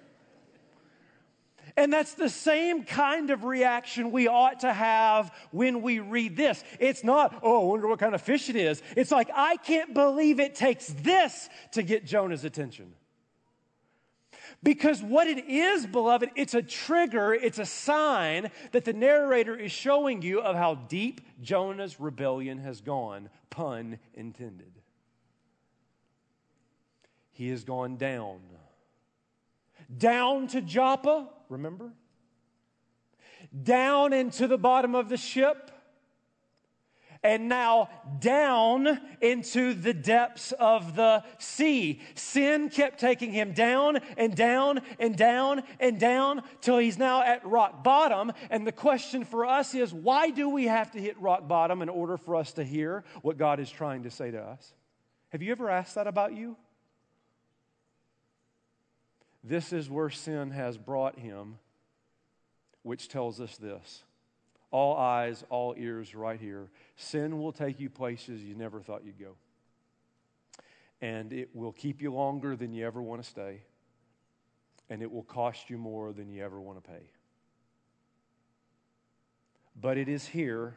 And 1.76 1.92
that's 1.92 2.14
the 2.14 2.30
same 2.30 2.84
kind 2.84 3.32
of 3.32 3.44
reaction 3.44 4.12
we 4.12 4.28
ought 4.28 4.60
to 4.60 4.72
have 4.72 5.32
when 5.52 5.82
we 5.82 6.00
read 6.00 6.36
this. 6.36 6.64
It's 6.80 7.04
not, 7.04 7.40
oh, 7.42 7.62
I 7.62 7.66
wonder 7.66 7.88
what 7.88 8.00
kind 8.00 8.14
of 8.14 8.22
fish 8.22 8.50
it 8.50 8.56
is. 8.56 8.82
It's 8.96 9.12
like, 9.12 9.30
I 9.34 9.58
can't 9.58 9.94
believe 9.94 10.40
it 10.40 10.54
takes 10.54 10.88
this 10.88 11.50
to 11.72 11.82
get 11.82 12.06
Jonah's 12.06 12.46
attention. 12.46 12.94
Because 14.64 15.04
what 15.04 15.28
it 15.28 15.50
is, 15.50 15.86
beloved, 15.86 16.30
it's 16.38 16.54
a 16.54 16.62
trigger, 16.62 17.34
it's 17.34 17.60
a 17.60 17.66
sign 17.66 18.50
that 18.72 18.86
the 18.86 18.94
narrator 18.94 19.58
is 19.58 19.74
showing 19.74 20.22
you 20.22 20.40
of 20.40 20.56
how 20.56 20.76
deep 20.76 21.20
Jonah's 21.42 22.00
rebellion 22.00 22.60
has 22.60 22.80
gone, 22.80 23.30
pun 23.50 24.00
intended. 24.14 24.72
He 27.34 27.50
has 27.50 27.66
gone 27.66 27.98
down. 27.98 28.40
Down 29.96 30.48
to 30.48 30.62
Joppa, 30.62 31.28
remember? 31.50 31.92
Down 33.64 34.14
into 34.14 34.48
the 34.48 34.58
bottom 34.58 34.96
of 34.96 35.10
the 35.10 35.18
ship 35.18 35.72
and 37.24 37.48
now 37.48 37.90
down 38.20 39.00
into 39.22 39.74
the 39.74 39.94
depths 39.94 40.52
of 40.54 40.96
the 40.96 41.24
sea. 41.38 42.02
Sin 42.16 42.70
kept 42.70 43.00
taking 43.00 43.32
him 43.32 43.54
down 43.54 43.98
and 44.18 44.36
down 44.36 44.82
and 45.00 45.16
down 45.16 45.64
and 45.80 46.00
down 46.00 46.44
till 46.62 46.78
he's 46.78 46.98
now 46.98 47.24
at 47.24 47.46
rock 47.46 47.84
bottom. 47.84 48.32
And 48.50 48.68
the 48.68 48.72
question 48.72 49.24
for 49.24 49.46
us 49.46 49.74
is 49.74 49.94
why 49.94 50.30
do 50.30 50.50
we 50.50 50.66
have 50.66 50.92
to 50.92 51.00
hit 51.00 51.20
rock 51.20 51.48
bottom 51.48 51.82
in 51.82 51.90
order 51.90 52.18
for 52.18 52.36
us 52.36 52.54
to 52.54 52.64
hear 52.64 53.04
what 53.22 53.38
God 53.38 53.60
is 53.60 53.70
trying 53.70 54.04
to 54.04 54.12
say 54.12 54.32
to 54.32 54.42
us? 54.42 54.74
Have 55.30 55.42
you 55.42 55.52
ever 55.52 55.70
asked 55.70 55.96
that 55.96 56.08
about 56.08 56.34
you? 56.34 56.58
This 59.44 59.74
is 59.74 59.90
where 59.90 60.10
sin 60.10 60.52
has 60.52 60.78
brought 60.78 61.20
him, 61.20 61.58
which 62.82 63.10
tells 63.10 63.42
us 63.42 63.58
this 63.58 64.04
all 64.74 64.98
eyes, 64.98 65.44
all 65.50 65.76
ears 65.78 66.16
right 66.16 66.40
here. 66.40 66.68
Sin 66.96 67.40
will 67.40 67.52
take 67.52 67.80
you 67.80 67.90
places 67.90 68.44
you 68.44 68.56
never 68.56 68.82
thought 68.82 69.04
you'd 69.04 69.20
go. 69.20 69.36
And 71.02 71.34
it 71.34 71.50
will 71.54 71.72
keep 71.72 72.02
you 72.02 72.14
longer 72.14 72.56
than 72.56 72.74
you 72.74 72.86
ever 72.86 73.02
want 73.02 73.22
to 73.22 73.28
stay. 73.28 73.62
And 74.90 75.02
it 75.02 75.12
will 75.12 75.24
cost 75.24 75.70
you 75.70 75.78
more 75.78 76.14
than 76.14 76.30
you 76.30 76.44
ever 76.44 76.60
want 76.62 76.84
to 76.84 76.90
pay. 76.90 77.10
But 79.80 79.98
it 79.98 80.08
is 80.08 80.26
here 80.26 80.76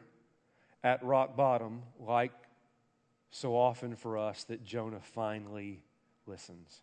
at 0.83 1.03
rock 1.03 1.35
bottom, 1.35 1.83
like 1.99 2.31
so 3.29 3.55
often 3.55 3.95
for 3.95 4.17
us, 4.17 4.43
that 4.45 4.63
Jonah 4.63 5.01
finally 5.01 5.83
listens. 6.25 6.81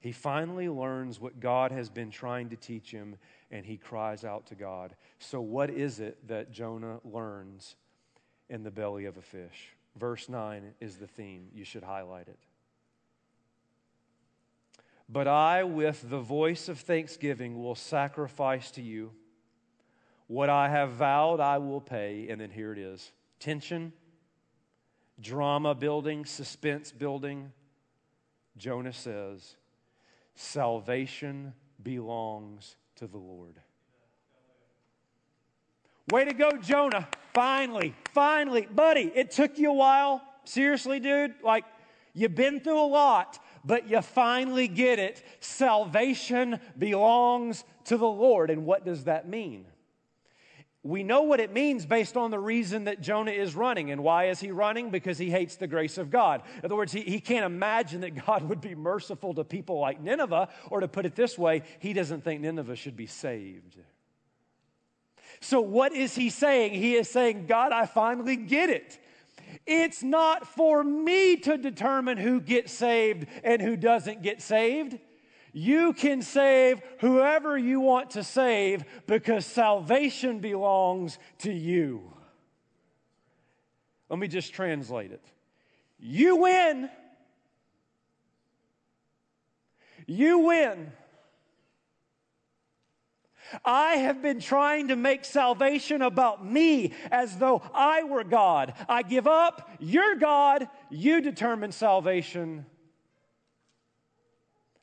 He 0.00 0.12
finally 0.12 0.68
learns 0.68 1.20
what 1.20 1.40
God 1.40 1.72
has 1.72 1.90
been 1.90 2.10
trying 2.10 2.50
to 2.50 2.56
teach 2.56 2.92
him, 2.92 3.16
and 3.50 3.66
he 3.66 3.76
cries 3.76 4.24
out 4.24 4.46
to 4.46 4.54
God. 4.54 4.94
So, 5.18 5.40
what 5.40 5.70
is 5.70 5.98
it 5.98 6.28
that 6.28 6.52
Jonah 6.52 7.00
learns 7.04 7.74
in 8.48 8.62
the 8.62 8.70
belly 8.70 9.06
of 9.06 9.16
a 9.16 9.22
fish? 9.22 9.74
Verse 9.96 10.28
9 10.28 10.74
is 10.80 10.96
the 10.96 11.06
theme. 11.06 11.48
You 11.54 11.64
should 11.64 11.82
highlight 11.82 12.28
it. 12.28 12.38
But 15.08 15.28
I, 15.28 15.62
with 15.62 16.08
the 16.08 16.18
voice 16.18 16.68
of 16.68 16.80
thanksgiving, 16.80 17.62
will 17.62 17.74
sacrifice 17.74 18.70
to 18.72 18.82
you. 18.82 19.12
What 20.26 20.50
I 20.50 20.68
have 20.68 20.90
vowed, 20.92 21.40
I 21.40 21.58
will 21.58 21.80
pay. 21.80 22.28
And 22.28 22.40
then 22.40 22.50
here 22.50 22.72
it 22.72 22.78
is 22.78 23.12
tension, 23.38 23.92
drama 25.20 25.74
building, 25.74 26.24
suspense 26.24 26.90
building. 26.90 27.52
Jonah 28.56 28.92
says, 28.92 29.56
Salvation 30.34 31.54
belongs 31.82 32.76
to 32.96 33.06
the 33.06 33.18
Lord. 33.18 33.60
Way 36.10 36.24
to 36.24 36.34
go, 36.34 36.52
Jonah. 36.52 37.08
Finally, 37.34 37.94
finally. 38.12 38.68
Buddy, 38.70 39.12
it 39.14 39.30
took 39.30 39.58
you 39.58 39.70
a 39.70 39.74
while. 39.74 40.22
Seriously, 40.44 41.00
dude. 41.00 41.34
Like, 41.42 41.64
you've 42.14 42.34
been 42.34 42.60
through 42.60 42.80
a 42.80 42.86
lot, 42.86 43.38
but 43.64 43.88
you 43.88 44.00
finally 44.02 44.68
get 44.68 44.98
it. 44.98 45.22
Salvation 45.40 46.60
belongs 46.78 47.64
to 47.84 47.96
the 47.96 48.06
Lord. 48.06 48.50
And 48.50 48.64
what 48.64 48.84
does 48.84 49.04
that 49.04 49.28
mean? 49.28 49.66
we 50.86 51.02
know 51.02 51.22
what 51.22 51.40
it 51.40 51.52
means 51.52 51.84
based 51.84 52.16
on 52.16 52.30
the 52.30 52.38
reason 52.38 52.84
that 52.84 53.00
Jonah 53.00 53.32
is 53.32 53.54
running. 53.54 53.90
And 53.90 54.02
why 54.02 54.28
is 54.28 54.40
he 54.40 54.50
running? 54.50 54.90
Because 54.90 55.18
he 55.18 55.30
hates 55.30 55.56
the 55.56 55.66
grace 55.66 55.98
of 55.98 56.10
God. 56.10 56.42
In 56.58 56.64
other 56.64 56.76
words, 56.76 56.92
he, 56.92 57.00
he 57.00 57.20
can't 57.20 57.44
imagine 57.44 58.02
that 58.02 58.26
God 58.26 58.48
would 58.48 58.60
be 58.60 58.74
merciful 58.74 59.34
to 59.34 59.44
people 59.44 59.80
like 59.80 60.00
Nineveh, 60.00 60.48
or 60.70 60.80
to 60.80 60.88
put 60.88 61.04
it 61.04 61.14
this 61.14 61.36
way, 61.36 61.62
he 61.80 61.92
doesn't 61.92 62.22
think 62.22 62.40
Nineveh 62.40 62.76
should 62.76 62.96
be 62.96 63.06
saved. 63.06 63.76
So, 65.40 65.60
what 65.60 65.92
is 65.92 66.14
he 66.14 66.30
saying? 66.30 66.74
He 66.74 66.94
is 66.94 67.08
saying, 67.08 67.46
God, 67.46 67.72
I 67.72 67.86
finally 67.86 68.36
get 68.36 68.70
it. 68.70 68.98
It's 69.66 70.02
not 70.02 70.46
for 70.46 70.84
me 70.84 71.36
to 71.38 71.58
determine 71.58 72.18
who 72.18 72.40
gets 72.40 72.72
saved 72.72 73.26
and 73.42 73.60
who 73.60 73.76
doesn't 73.76 74.22
get 74.22 74.40
saved. 74.40 74.98
You 75.52 75.92
can 75.92 76.22
save 76.22 76.82
whoever 77.00 77.56
you 77.56 77.80
want 77.80 78.10
to 78.10 78.22
save 78.22 78.84
because 79.06 79.46
salvation 79.46 80.38
belongs 80.40 81.18
to 81.38 81.52
you. 81.52 82.12
Let 84.08 84.18
me 84.18 84.28
just 84.28 84.52
translate 84.52 85.12
it. 85.12 85.24
You 85.98 86.36
win. 86.36 86.90
You 90.06 90.38
win. 90.40 90.92
I 93.64 93.96
have 93.96 94.22
been 94.22 94.40
trying 94.40 94.88
to 94.88 94.96
make 94.96 95.24
salvation 95.24 96.02
about 96.02 96.44
me 96.44 96.92
as 97.10 97.38
though 97.38 97.62
I 97.74 98.04
were 98.04 98.24
God. 98.24 98.74
I 98.88 99.02
give 99.02 99.26
up. 99.26 99.70
You're 99.78 100.16
God. 100.16 100.68
You 100.90 101.20
determine 101.20 101.72
salvation. 101.72 102.66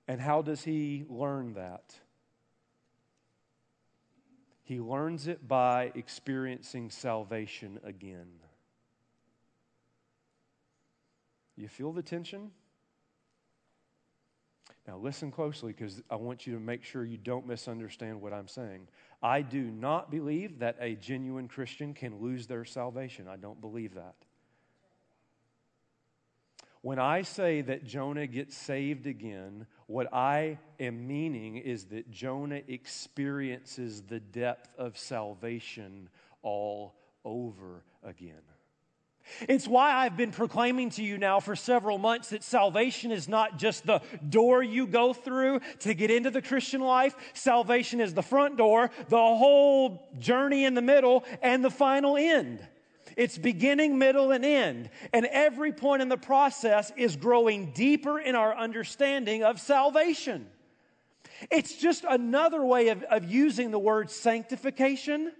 And 0.07 0.19
how 0.19 0.41
does 0.41 0.63
he 0.63 1.05
learn 1.09 1.53
that? 1.53 1.95
He 4.63 4.79
learns 4.79 5.27
it 5.27 5.47
by 5.47 5.91
experiencing 5.95 6.89
salvation 6.89 7.79
again. 7.83 8.27
You 11.55 11.67
feel 11.67 11.91
the 11.91 12.01
tension? 12.01 12.51
Now, 14.87 14.97
listen 14.97 15.31
closely 15.31 15.71
because 15.71 16.01
I 16.09 16.15
want 16.15 16.45
you 16.45 16.53
to 16.53 16.59
make 16.59 16.83
sure 16.83 17.05
you 17.05 17.17
don't 17.17 17.47
misunderstand 17.47 18.21
what 18.21 18.33
I'm 18.33 18.47
saying. 18.47 18.87
I 19.21 19.41
do 19.41 19.61
not 19.61 20.11
believe 20.11 20.59
that 20.59 20.75
a 20.79 20.95
genuine 20.95 21.47
Christian 21.47 21.93
can 21.93 22.19
lose 22.21 22.47
their 22.47 22.65
salvation. 22.65 23.27
I 23.27 23.37
don't 23.37 23.61
believe 23.61 23.95
that. 23.95 24.15
When 26.81 26.99
I 26.99 27.21
say 27.21 27.61
that 27.61 27.85
Jonah 27.85 28.27
gets 28.27 28.57
saved 28.57 29.07
again, 29.07 29.67
what 29.87 30.13
I 30.13 30.59
am 30.81 31.07
meaning 31.07 31.55
is 31.55 31.85
that 31.85 32.11
Jonah 32.11 32.61
experiences 32.67 34.01
the 34.01 34.19
depth 34.19 34.67
of 34.77 34.97
salvation 34.97 36.09
all 36.41 36.93
over 37.23 37.85
again. 38.03 38.41
It's 39.47 39.67
why 39.67 39.93
I've 39.93 40.17
been 40.17 40.31
proclaiming 40.31 40.89
to 40.91 41.03
you 41.03 41.17
now 41.17 41.39
for 41.39 41.55
several 41.55 41.97
months 41.97 42.29
that 42.29 42.43
salvation 42.43 43.11
is 43.11 43.27
not 43.27 43.57
just 43.57 43.85
the 43.85 44.01
door 44.27 44.61
you 44.61 44.85
go 44.85 45.13
through 45.13 45.61
to 45.79 45.93
get 45.93 46.11
into 46.11 46.29
the 46.29 46.41
Christian 46.41 46.81
life. 46.81 47.15
Salvation 47.33 48.01
is 48.01 48.13
the 48.13 48.21
front 48.21 48.57
door, 48.57 48.91
the 49.09 49.17
whole 49.17 50.09
journey 50.19 50.65
in 50.65 50.73
the 50.73 50.81
middle, 50.81 51.23
and 51.41 51.63
the 51.63 51.71
final 51.71 52.17
end. 52.17 52.65
It's 53.15 53.37
beginning, 53.37 53.97
middle, 53.97 54.31
and 54.31 54.43
end. 54.43 54.89
And 55.13 55.25
every 55.27 55.71
point 55.71 56.01
in 56.01 56.09
the 56.09 56.17
process 56.17 56.91
is 56.97 57.15
growing 57.15 57.71
deeper 57.71 58.19
in 58.19 58.35
our 58.35 58.55
understanding 58.55 59.43
of 59.43 59.59
salvation. 59.59 60.47
It's 61.51 61.75
just 61.75 62.05
another 62.07 62.63
way 62.63 62.89
of, 62.89 63.03
of 63.03 63.25
using 63.25 63.71
the 63.71 63.79
word 63.79 64.09
sanctification 64.09 65.31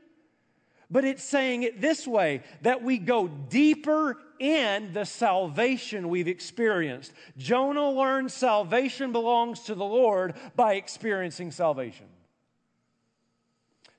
but 0.93 1.03
it's 1.03 1.23
saying 1.23 1.63
it 1.63 1.81
this 1.81 2.07
way 2.07 2.43
that 2.61 2.83
we 2.83 2.99
go 2.99 3.27
deeper 3.27 4.15
in 4.37 4.93
the 4.93 5.05
salvation 5.05 6.07
we've 6.07 6.27
experienced. 6.27 7.11
Jonah 7.35 7.89
learned 7.89 8.31
salvation 8.31 9.11
belongs 9.11 9.61
to 9.61 9.73
the 9.73 9.83
Lord 9.83 10.35
by 10.55 10.75
experiencing 10.75 11.49
salvation. 11.49 12.05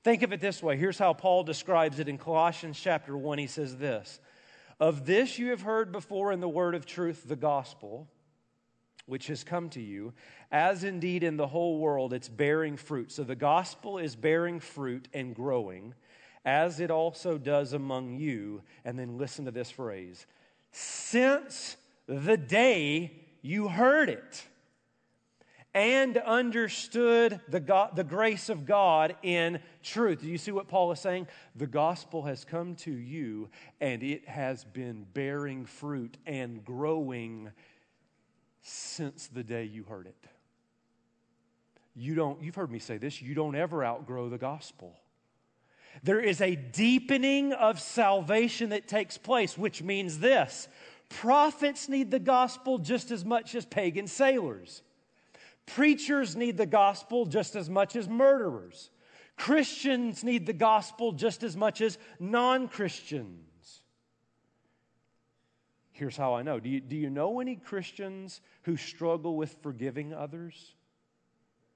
Think 0.05 0.23
of 0.23 0.33
it 0.33 0.41
this 0.41 0.63
way. 0.63 0.77
Here's 0.77 0.99
how 0.99 1.15
Paul 1.15 1.43
describes 1.43 1.99
it 1.99 2.09
in 2.09 2.17
Colossians 2.17 2.79
chapter 2.79 3.17
1. 3.17 3.39
He 3.39 3.49
says 3.49 3.77
this 3.77 4.21
Of 4.79 5.05
this 5.05 5.37
you 5.37 5.51
have 5.51 5.63
heard 5.63 5.91
before 5.91 6.31
in 6.31 6.39
the 6.39 6.49
word 6.49 6.77
of 6.77 6.87
truth, 6.87 7.25
the 7.27 7.35
gospel, 7.35 8.07
which 9.07 9.27
has 9.27 9.43
come 9.43 9.69
to 9.71 9.81
you, 9.81 10.13
as 10.53 10.85
indeed 10.85 11.25
in 11.25 11.37
the 11.39 11.49
whole 11.49 11.81
world 11.81 12.13
it's 12.13 12.29
bearing 12.29 12.77
fruit. 12.77 13.11
So 13.11 13.25
the 13.25 13.35
gospel 13.35 13.99
is 13.99 14.15
bearing 14.15 14.61
fruit 14.61 15.09
and 15.13 15.35
growing 15.35 15.95
as 16.45 16.81
it 16.81 16.91
also 16.91 17.39
does 17.39 17.73
among 17.73 18.19
you. 18.19 18.63
And 18.85 18.99
then 18.99 19.19
listen 19.19 19.45
to 19.47 19.51
this 19.51 19.71
phrase 19.71 20.27
since 20.73 21.77
the 22.07 22.37
day 22.37 23.13
you 23.43 23.69
heard 23.69 24.09
it 24.09 24.45
and 25.75 26.17
understood 26.19 27.41
the, 27.49 27.91
the 27.95 28.05
grace 28.05 28.49
of 28.49 28.65
God 28.65 29.17
in 29.23 29.59
truth. 29.83 30.21
Do 30.21 30.29
you 30.29 30.39
see 30.39 30.53
what 30.53 30.69
Paul 30.69 30.93
is 30.93 31.01
saying? 31.01 31.27
The 31.57 31.67
gospel 31.67 32.23
has 32.23 32.45
come 32.45 32.77
to 32.77 32.93
you 32.93 33.49
and 33.81 34.03
it 34.03 34.29
has 34.29 34.65
been 34.65 35.05
bearing 35.15 35.67
fruit 35.67 36.17
and 36.27 36.65
growing 36.65 37.51
since 38.63 39.27
the 39.27 39.43
day 39.43 39.65
you 39.65 39.83
heard 39.83 40.07
it. 40.07 40.17
You 41.97 42.15
don't, 42.15 42.43
you've 42.43 42.55
heard 42.55 42.71
me 42.71 42.79
say 42.79 42.99
this, 42.99 43.21
you 43.21 43.35
don't 43.35 43.55
ever 43.55 43.85
outgrow 43.85 44.29
the 44.29 44.39
gospel. 44.39 44.97
There 46.03 46.21
is 46.21 46.41
a 46.41 46.57
deepening 46.57 47.53
of 47.53 47.81
salvation 47.81 48.71
that 48.71 48.89
takes 48.89 49.17
place, 49.17 49.57
which 49.57 49.83
means 49.83 50.19
this 50.19 50.69
prophets 51.09 51.89
need 51.89 52.11
the 52.11 52.19
gospel 52.19 52.79
just 52.79 53.11
as 53.11 53.25
much 53.25 53.55
as 53.55 53.65
pagan 53.65 54.07
sailors. 54.07 54.83
Preachers 55.67 56.37
need 56.37 56.57
the 56.57 56.67
gospel 56.67 57.25
just 57.25 57.57
as 57.57 57.71
much 57.71 57.97
as 57.97 58.09
murderers. 58.09 58.91
Christians 59.37 60.23
need 60.23 60.47
the 60.47 60.53
gospel 60.53 61.13
just 61.13 61.43
as 61.43 61.57
much 61.57 61.81
as 61.81 61.99
non 62.19 62.69
Christians. 62.69 63.83
Here's 65.93 66.17
how 66.17 66.35
I 66.35 66.43
know. 66.43 66.59
Do 66.59 66.69
you, 66.69 66.81
do 66.81 66.97
you 66.97 67.09
know 67.09 67.41
any 67.41 67.57
Christians 67.57 68.41
who 68.63 68.77
struggle 68.77 69.37
with 69.37 69.57
forgiving 69.63 70.13
others? 70.13 70.75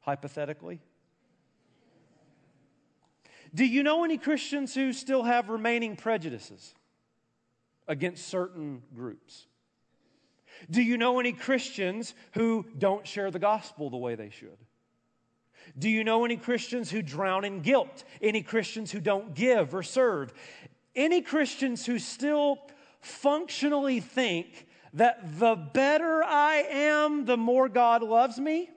Hypothetically? 0.01 0.81
Do 3.55 3.65
you 3.65 3.83
know 3.83 4.05
any 4.05 4.19
Christians 4.19 4.75
who 4.75 4.93
still 4.93 5.23
have 5.23 5.49
remaining 5.49 5.97
prejudices 5.97 6.75
against 7.87 8.29
certain 8.29 8.83
groups? 8.95 9.47
Do 10.71 10.83
you 10.83 10.99
know 10.99 11.21
any 11.21 11.33
Christians 11.33 12.15
who 12.33 12.67
don't 12.77 13.07
share 13.07 13.31
the 13.31 13.39
gospel 13.39 13.91
the 13.91 13.97
way 13.97 14.15
they 14.15 14.31
should? 14.31 14.59
Do 15.79 15.89
you 15.89 16.05
know 16.05 16.25
any 16.25 16.37
Christians 16.37 16.91
who 16.91 17.03
drown 17.03 17.45
in 17.45 17.61
guilt? 17.61 18.05
Any 18.23 18.43
Christians 18.43 18.91
who 18.91 19.01
don't 19.01 19.35
give 19.35 19.75
or 19.75 19.83
serve? 19.83 20.33
Any 20.97 21.21
Christians 21.21 21.87
who 21.87 21.99
still 21.99 22.59
functionally 23.01 24.01
think 24.01 24.67
that 24.95 25.39
the 25.39 25.55
better 25.55 26.25
I 26.25 26.67
am, 26.71 27.25
the 27.25 27.37
more 27.37 27.69
God 27.69 28.03
loves 28.03 28.39
me? 28.39 28.71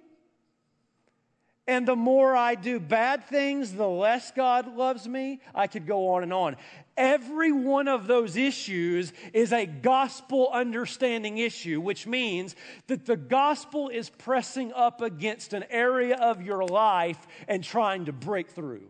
And 1.68 1.88
the 1.88 1.96
more 1.96 2.36
I 2.36 2.56
do 2.56 2.80
bad 2.80 3.26
things, 3.26 3.74
the 3.74 3.88
less 3.88 4.32
God 4.32 4.76
loves 4.76 5.08
me. 5.08 5.42
I 5.54 5.68
could 5.68 5.86
go 5.86 6.10
on 6.14 6.24
and 6.24 6.34
on. 6.34 6.56
Every 6.98 7.52
one 7.52 7.88
of 7.88 8.08
those 8.08 8.36
issues 8.36 9.14
is 9.32 9.54
a 9.54 9.66
gospel 9.66 10.50
understanding 10.52 11.38
issue, 11.38 11.80
which 11.80 12.08
means 12.08 12.56
that 12.88 13.06
the 13.06 13.16
gospel 13.16 13.90
is 13.90 14.10
pressing 14.10 14.74
up 14.74 15.02
against 15.02 15.54
an 15.54 15.64
area 15.70 16.16
of 16.18 16.42
your 16.42 16.66
life 16.66 17.28
and 17.48 17.64
trying 17.64 18.06
to 18.06 18.12
break 18.12 18.50
through. 18.50 18.88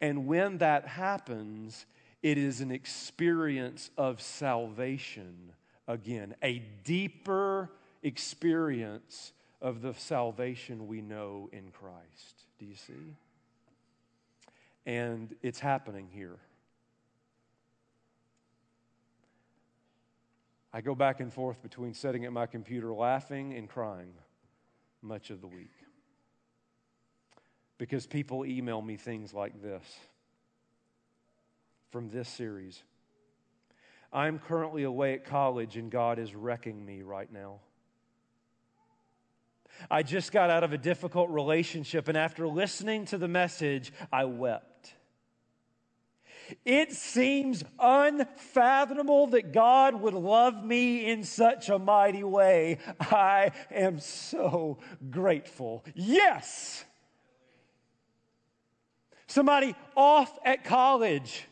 And 0.00 0.26
when 0.26 0.58
that 0.58 0.86
happens, 0.86 1.86
it 2.22 2.38
is 2.38 2.60
an 2.60 2.70
experience 2.70 3.90
of 3.96 4.20
salvation 4.20 5.52
again, 5.88 6.34
a 6.42 6.58
deeper 6.84 7.70
experience 8.02 9.32
of 9.60 9.82
the 9.82 9.94
salvation 9.94 10.86
we 10.86 11.02
know 11.02 11.48
in 11.52 11.70
Christ. 11.70 12.44
Do 12.58 12.66
you 12.66 12.74
see? 12.74 13.16
And 14.86 15.34
it's 15.42 15.60
happening 15.60 16.08
here. 16.10 16.38
I 20.72 20.80
go 20.80 20.94
back 20.94 21.20
and 21.20 21.32
forth 21.32 21.62
between 21.62 21.94
sitting 21.94 22.24
at 22.24 22.32
my 22.32 22.46
computer 22.46 22.92
laughing 22.92 23.54
and 23.54 23.68
crying 23.68 24.12
much 25.02 25.30
of 25.30 25.40
the 25.40 25.46
week. 25.46 25.72
Because 27.76 28.06
people 28.06 28.46
email 28.46 28.80
me 28.80 28.96
things 28.96 29.34
like 29.34 29.60
this 29.62 29.82
from 31.90 32.08
this 32.10 32.28
series. 32.28 32.82
I'm 34.12 34.38
currently 34.38 34.84
away 34.84 35.14
at 35.14 35.24
college 35.24 35.76
and 35.76 35.90
God 35.90 36.18
is 36.18 36.34
wrecking 36.34 36.84
me 36.84 37.02
right 37.02 37.30
now. 37.32 37.60
I 39.90 40.02
just 40.02 40.32
got 40.32 40.50
out 40.50 40.64
of 40.64 40.72
a 40.72 40.78
difficult 40.78 41.30
relationship, 41.30 42.08
and 42.08 42.16
after 42.16 42.48
listening 42.48 43.04
to 43.06 43.18
the 43.18 43.28
message, 43.28 43.92
I 44.12 44.24
wept. 44.24 44.94
It 46.64 46.92
seems 46.92 47.62
unfathomable 47.78 49.28
that 49.28 49.52
God 49.52 50.00
would 50.00 50.14
love 50.14 50.64
me 50.64 51.06
in 51.06 51.22
such 51.22 51.68
a 51.68 51.78
mighty 51.78 52.24
way. 52.24 52.78
I 53.00 53.52
am 53.70 54.00
so 54.00 54.78
grateful. 55.10 55.84
Yes! 55.94 56.84
Somebody 59.26 59.76
off 59.96 60.36
at 60.44 60.64
college 60.64 61.44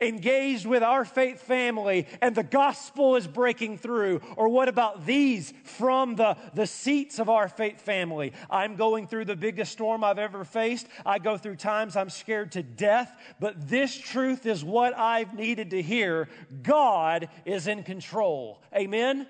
engaged 0.00 0.66
with 0.66 0.82
our 0.82 1.06
faith 1.06 1.40
family 1.40 2.06
and 2.20 2.34
the 2.34 2.42
gospel 2.42 3.16
is 3.16 3.26
breaking 3.26 3.78
through? 3.78 4.20
Or 4.36 4.48
what 4.48 4.68
about 4.68 5.06
these 5.06 5.52
from 5.64 6.16
the, 6.16 6.36
the 6.54 6.66
seats 6.66 7.18
of 7.18 7.28
our 7.28 7.48
faith 7.48 7.80
family? 7.80 8.32
I'm 8.50 8.76
going 8.76 9.06
through 9.06 9.24
the 9.24 9.36
biggest 9.36 9.72
storm 9.72 10.04
I've 10.04 10.18
ever 10.18 10.44
faced. 10.44 10.86
I 11.04 11.18
go 11.18 11.38
through 11.38 11.56
times 11.56 11.96
I'm 11.96 12.10
scared 12.10 12.52
to 12.52 12.62
death, 12.62 13.10
but 13.40 13.68
this 13.68 13.96
truth 13.96 14.44
is 14.44 14.62
what 14.62 14.96
I've 14.96 15.34
needed 15.34 15.70
to 15.70 15.80
hear. 15.80 16.28
God 16.62 17.28
is 17.44 17.66
in 17.66 17.82
control. 17.82 18.60
Amen? 18.74 19.26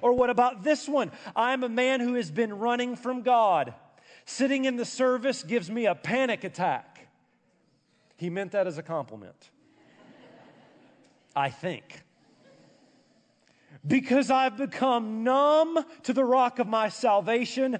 Or 0.00 0.12
what 0.12 0.30
about 0.30 0.64
this 0.64 0.88
one? 0.88 1.12
I'm 1.36 1.62
a 1.62 1.68
man 1.68 2.00
who 2.00 2.14
has 2.14 2.30
been 2.30 2.58
running 2.58 2.96
from 2.96 3.22
God. 3.22 3.72
Sitting 4.24 4.64
in 4.64 4.76
the 4.76 4.84
service 4.84 5.44
gives 5.44 5.70
me 5.70 5.86
a 5.86 5.94
panic 5.94 6.42
attack. 6.42 7.08
He 8.16 8.30
meant 8.30 8.52
that 8.52 8.66
as 8.66 8.78
a 8.78 8.82
compliment. 8.82 9.50
I 11.34 11.50
think. 11.50 12.02
because 13.86 14.30
I've 14.30 14.56
become 14.56 15.24
numb 15.24 15.84
to 16.04 16.12
the 16.12 16.24
rock 16.24 16.58
of 16.58 16.68
my 16.68 16.88
salvation, 16.88 17.78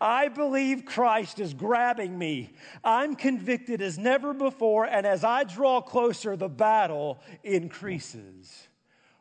I 0.00 0.28
believe 0.28 0.84
Christ 0.84 1.40
is 1.40 1.52
grabbing 1.52 2.16
me. 2.16 2.52
I'm 2.84 3.16
convicted 3.16 3.82
as 3.82 3.98
never 3.98 4.32
before, 4.32 4.84
and 4.84 5.06
as 5.06 5.24
I 5.24 5.44
draw 5.44 5.80
closer, 5.80 6.36
the 6.36 6.48
battle 6.48 7.18
increases. 7.42 8.68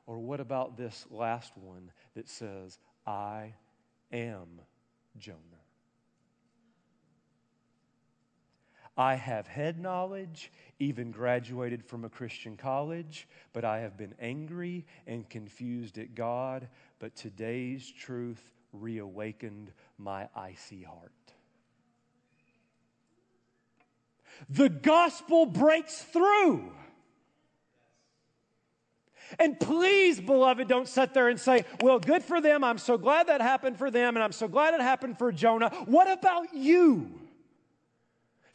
Or 0.06 0.20
what 0.20 0.39
about 0.39 0.78
this 0.78 1.06
last 1.10 1.54
one 1.58 1.91
that 2.15 2.30
says, 2.30 2.78
I 3.08 3.54
am 4.12 4.62
Jonah? 5.18 5.39
I 8.98 9.16
have 9.16 9.48
head 9.48 9.80
knowledge, 9.80 10.52
even 10.80 11.12
graduated 11.12 11.84
from 11.84 12.06
a 12.06 12.10
Christian 12.10 12.56
college, 12.56 13.28
but 13.52 13.66
I 13.66 13.80
have 13.80 13.98
been 13.98 14.16
angry 14.20 14.86
and 15.06 15.30
confused 15.30 15.98
at 15.98 16.16
God. 16.16 16.70
But 17.00 17.16
today's 17.16 17.92
truth 17.92 18.54
reawakened 18.72 19.72
my 19.98 20.30
icy 20.36 20.84
heart. 20.84 21.12
The 24.50 24.70
gospel 24.70 25.46
breaks 25.46 26.02
through. 26.02 26.72
And 29.40 29.60
please, 29.60 30.22
beloved, 30.22 30.68
don't 30.68 30.88
sit 30.88 31.14
there 31.14 31.30
and 31.30 31.40
say, 31.40 31.66
Well, 31.82 32.00
good 32.00 32.24
for 32.24 32.40
them. 32.40 32.64
I'm 32.64 32.78
so 32.78 32.98
glad 32.98 33.28
that 33.28 33.42
happened 33.42 33.78
for 33.78 33.90
them, 33.90 34.16
and 34.16 34.24
I'm 34.24 34.32
so 34.32 34.48
glad 34.48 34.74
it 34.74 34.82
happened 34.82 35.18
for 35.18 35.32
Jonah. 35.32 35.70
What 35.86 36.10
about 36.10 36.54
you? 36.54 37.12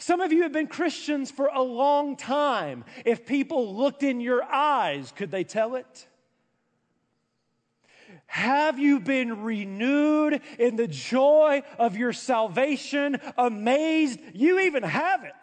Some 0.01 0.23
of 0.23 0.33
you 0.33 0.45
have 0.45 0.53
been 0.53 0.67
Christians 0.67 1.31
for 1.31 1.51
a 1.53 1.61
long 1.61 2.17
time. 2.17 2.85
If 3.05 3.27
people 3.27 3.77
looked 3.77 4.03
in 4.03 4.21
your 4.21 4.43
eyes, 4.43 5.13
could 5.15 5.31
they 5.31 5.45
tell 5.45 5.75
it? 5.75 6.07
Have 8.27 8.79
you 8.79 8.99
been 8.99 9.43
renewed 9.43 10.41
in 10.59 10.77
the 10.77 10.89
joy 10.89 11.63
of 11.79 11.99
your 11.99 12.15
salvation? 12.15 13.21
Amazed 13.37 14.21
you 14.33 14.61
even 14.61 14.85
have 14.85 15.25
it. 15.25 15.35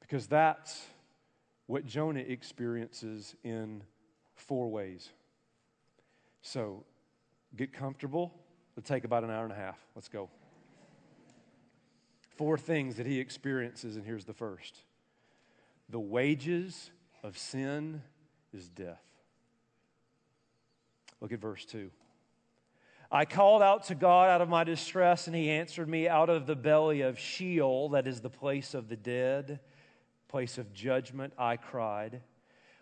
Because 0.00 0.26
that's 0.26 0.86
what 1.66 1.86
Jonah 1.86 2.20
experiences 2.20 3.36
in 3.44 3.82
four 4.34 4.68
ways. 4.68 5.10
So 6.42 6.84
get 7.54 7.72
comfortable. 7.72 8.34
It'll 8.76 8.86
take 8.86 9.04
about 9.04 9.22
an 9.22 9.30
hour 9.30 9.44
and 9.44 9.52
a 9.52 9.56
half. 9.56 9.78
Let's 9.94 10.08
go. 10.08 10.30
Four 12.36 12.58
things 12.58 12.96
that 12.96 13.06
he 13.06 13.18
experiences, 13.18 13.96
and 13.96 14.04
here's 14.04 14.24
the 14.24 14.34
first 14.34 14.82
the 15.88 16.00
wages 16.00 16.90
of 17.22 17.38
sin 17.38 18.02
is 18.52 18.68
death. 18.68 19.02
Look 21.20 21.32
at 21.32 21.40
verse 21.40 21.64
2. 21.64 21.90
I 23.10 23.24
called 23.24 23.62
out 23.62 23.84
to 23.84 23.94
God 23.94 24.28
out 24.30 24.40
of 24.40 24.48
my 24.48 24.64
distress, 24.64 25.28
and 25.28 25.36
he 25.36 25.48
answered 25.48 25.88
me 25.88 26.08
out 26.08 26.28
of 26.28 26.46
the 26.46 26.56
belly 26.56 27.02
of 27.02 27.18
Sheol, 27.18 27.90
that 27.90 28.06
is 28.06 28.20
the 28.20 28.30
place 28.30 28.74
of 28.74 28.88
the 28.88 28.96
dead, 28.96 29.60
place 30.28 30.58
of 30.58 30.74
judgment, 30.74 31.32
I 31.38 31.56
cried. 31.56 32.20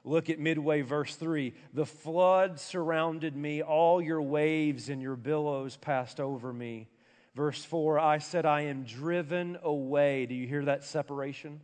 Look 0.03 0.31
at 0.31 0.38
midway, 0.38 0.81
verse 0.81 1.14
3. 1.14 1.55
The 1.73 1.87
flood 1.87 2.59
surrounded 2.59 3.37
me, 3.37 3.62
all 3.62 4.03
your 4.03 4.23
waves 4.23 4.88
and 4.88 5.01
your 5.01 5.17
billows 5.17 5.77
passed 5.77 6.21
over 6.21 6.53
me. 6.53 6.88
Verse 7.35 7.64
4 7.64 7.99
I 7.99 8.18
said, 8.18 8.47
I 8.47 8.62
am 8.62 8.85
driven 8.85 9.59
away. 9.62 10.27
Do 10.27 10.35
you 10.35 10.47
hear 10.47 10.64
that 10.66 10.85
separation? 10.85 11.61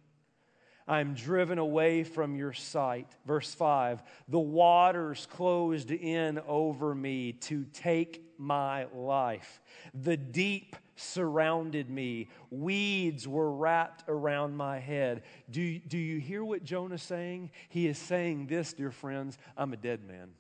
I 0.89 0.99
am 1.01 1.15
driven 1.15 1.59
away 1.59 2.03
from 2.03 2.35
your 2.35 2.53
sight. 2.53 3.07
Verse 3.25 3.55
5 3.55 4.03
The 4.29 4.41
waters 4.41 5.29
closed 5.31 5.93
in 5.93 6.41
over 6.49 6.95
me 6.95 7.33
to 7.33 7.65
take 7.73 8.25
my 8.39 8.87
life. 8.87 9.61
The 9.95 10.17
deep 10.17 10.75
surrounded 10.97 11.89
me. 11.89 12.29
Weeds 12.51 13.29
were 13.29 13.53
wrapped 13.53 14.05
around 14.09 14.57
my 14.57 14.81
head. 14.81 15.23
Do, 15.49 15.79
do 15.79 15.97
you 15.97 16.19
hear 16.19 16.45
what 16.45 16.65
Jonah's 16.65 17.03
saying? 17.03 17.53
He 17.69 17.87
is 17.87 17.97
saying 17.97 18.49
this, 18.49 18.73
dear 18.73 18.91
friends 18.91 19.39
I'm 19.57 19.73
a 19.73 19.77
dead 19.77 20.05
man. 20.05 20.31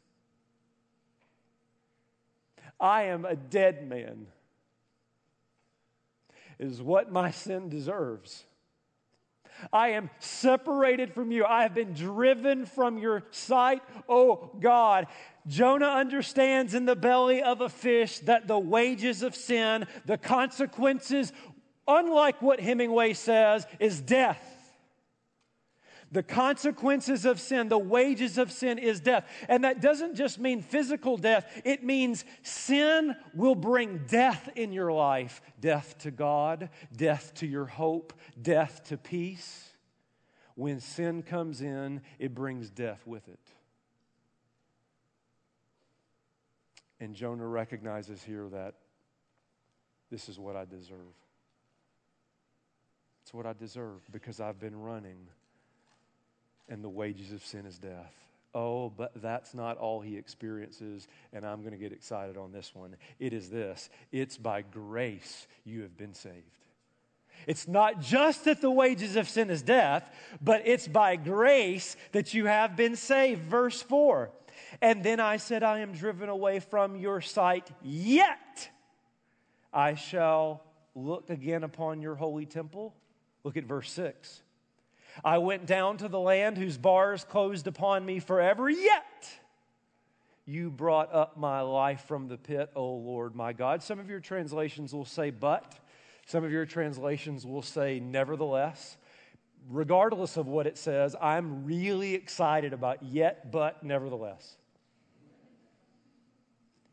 I 2.80 3.04
am 3.04 3.24
a 3.24 3.36
dead 3.36 3.86
man 3.86 4.26
is 6.60 6.82
what 6.82 7.10
my 7.10 7.30
sin 7.30 7.70
deserves. 7.70 8.44
I 9.72 9.90
am 9.90 10.10
separated 10.20 11.12
from 11.12 11.32
you. 11.32 11.44
I 11.44 11.62
have 11.62 11.74
been 11.74 11.94
driven 11.94 12.66
from 12.66 12.98
your 12.98 13.24
sight, 13.30 13.82
oh 14.08 14.50
God. 14.60 15.06
Jonah 15.46 15.88
understands 15.88 16.74
in 16.74 16.84
the 16.84 16.96
belly 16.96 17.42
of 17.42 17.60
a 17.60 17.68
fish 17.68 18.20
that 18.20 18.46
the 18.46 18.58
wages 18.58 19.22
of 19.22 19.34
sin, 19.34 19.86
the 20.04 20.18
consequences, 20.18 21.32
unlike 21.88 22.40
what 22.40 22.60
Hemingway 22.60 23.14
says, 23.14 23.66
is 23.78 24.00
death. 24.00 24.49
The 26.12 26.22
consequences 26.22 27.24
of 27.24 27.38
sin, 27.38 27.68
the 27.68 27.78
wages 27.78 28.36
of 28.36 28.50
sin 28.50 28.78
is 28.78 29.00
death. 29.00 29.26
And 29.48 29.62
that 29.64 29.80
doesn't 29.80 30.16
just 30.16 30.40
mean 30.40 30.60
physical 30.60 31.16
death, 31.16 31.62
it 31.64 31.84
means 31.84 32.24
sin 32.42 33.14
will 33.34 33.54
bring 33.54 34.06
death 34.08 34.48
in 34.56 34.72
your 34.72 34.92
life 34.92 35.40
death 35.60 35.96
to 35.98 36.10
God, 36.10 36.70
death 36.96 37.34
to 37.34 37.46
your 37.46 37.66
hope, 37.66 38.12
death 38.40 38.82
to 38.88 38.96
peace. 38.96 39.68
When 40.56 40.80
sin 40.80 41.22
comes 41.22 41.60
in, 41.60 42.02
it 42.18 42.34
brings 42.34 42.70
death 42.70 43.06
with 43.06 43.28
it. 43.28 43.38
And 46.98 47.14
Jonah 47.14 47.46
recognizes 47.46 48.22
here 48.22 48.48
that 48.50 48.74
this 50.10 50.28
is 50.28 50.38
what 50.38 50.56
I 50.56 50.64
deserve. 50.64 51.14
It's 53.22 53.32
what 53.32 53.46
I 53.46 53.52
deserve 53.52 54.00
because 54.10 54.40
I've 54.40 54.58
been 54.58 54.76
running 54.76 55.28
and 56.70 56.82
the 56.82 56.88
wages 56.88 57.32
of 57.32 57.44
sin 57.44 57.66
is 57.66 57.78
death. 57.78 58.14
Oh, 58.54 58.88
but 58.90 59.12
that's 59.16 59.54
not 59.54 59.76
all 59.76 60.00
he 60.00 60.16
experiences, 60.16 61.06
and 61.32 61.44
I'm 61.44 61.60
going 61.60 61.72
to 61.72 61.78
get 61.78 61.92
excited 61.92 62.36
on 62.36 62.50
this 62.52 62.74
one. 62.74 62.96
It 63.18 63.32
is 63.32 63.50
this 63.50 63.90
it's 64.10 64.38
by 64.38 64.62
grace 64.62 65.46
you 65.64 65.82
have 65.82 65.96
been 65.96 66.14
saved. 66.14 66.60
It's 67.46 67.68
not 67.68 68.00
just 68.00 68.44
that 68.44 68.60
the 68.60 68.70
wages 68.70 69.16
of 69.16 69.28
sin 69.28 69.50
is 69.50 69.62
death, 69.62 70.04
but 70.42 70.62
it's 70.66 70.86
by 70.86 71.16
grace 71.16 71.96
that 72.12 72.34
you 72.34 72.46
have 72.46 72.76
been 72.76 72.96
saved. 72.96 73.42
Verse 73.42 73.80
4 73.82 74.30
And 74.82 75.02
then 75.02 75.20
I 75.20 75.36
said, 75.36 75.62
I 75.62 75.80
am 75.80 75.92
driven 75.92 76.28
away 76.28 76.60
from 76.60 76.96
your 76.96 77.20
sight, 77.20 77.70
yet 77.82 78.68
I 79.72 79.94
shall 79.94 80.64
look 80.94 81.30
again 81.30 81.62
upon 81.62 82.02
your 82.02 82.16
holy 82.16 82.46
temple. 82.46 82.94
Look 83.44 83.56
at 83.56 83.64
verse 83.64 83.90
6. 83.92 84.42
I 85.24 85.38
went 85.38 85.66
down 85.66 85.98
to 85.98 86.08
the 86.08 86.20
land 86.20 86.56
whose 86.56 86.78
bars 86.78 87.24
closed 87.24 87.66
upon 87.66 88.04
me 88.06 88.20
forever, 88.20 88.68
yet 88.70 89.28
you 90.46 90.70
brought 90.70 91.14
up 91.14 91.36
my 91.36 91.60
life 91.60 92.04
from 92.06 92.28
the 92.28 92.36
pit, 92.36 92.70
O 92.74 92.94
Lord 92.94 93.36
my 93.36 93.52
God. 93.52 93.82
Some 93.82 94.00
of 94.00 94.08
your 94.10 94.20
translations 94.20 94.92
will 94.92 95.04
say, 95.04 95.30
but. 95.30 95.78
Some 96.26 96.44
of 96.44 96.52
your 96.52 96.66
translations 96.66 97.46
will 97.46 97.62
say, 97.62 98.00
nevertheless. 98.00 98.96
Regardless 99.68 100.36
of 100.36 100.46
what 100.46 100.66
it 100.66 100.78
says, 100.78 101.14
I'm 101.20 101.64
really 101.64 102.14
excited 102.14 102.72
about 102.72 103.02
yet, 103.02 103.50
but, 103.52 103.82
nevertheless. 103.82 104.56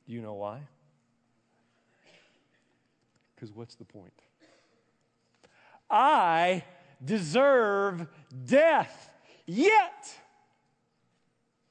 Do 0.06 0.14
you 0.14 0.22
know 0.22 0.34
why? 0.34 0.60
Because 3.36 3.54
what's 3.54 3.76
the 3.76 3.86
point? 3.86 4.14
I 5.90 6.64
deserve 7.04 8.08
death. 8.46 9.12
Yet, 9.46 10.18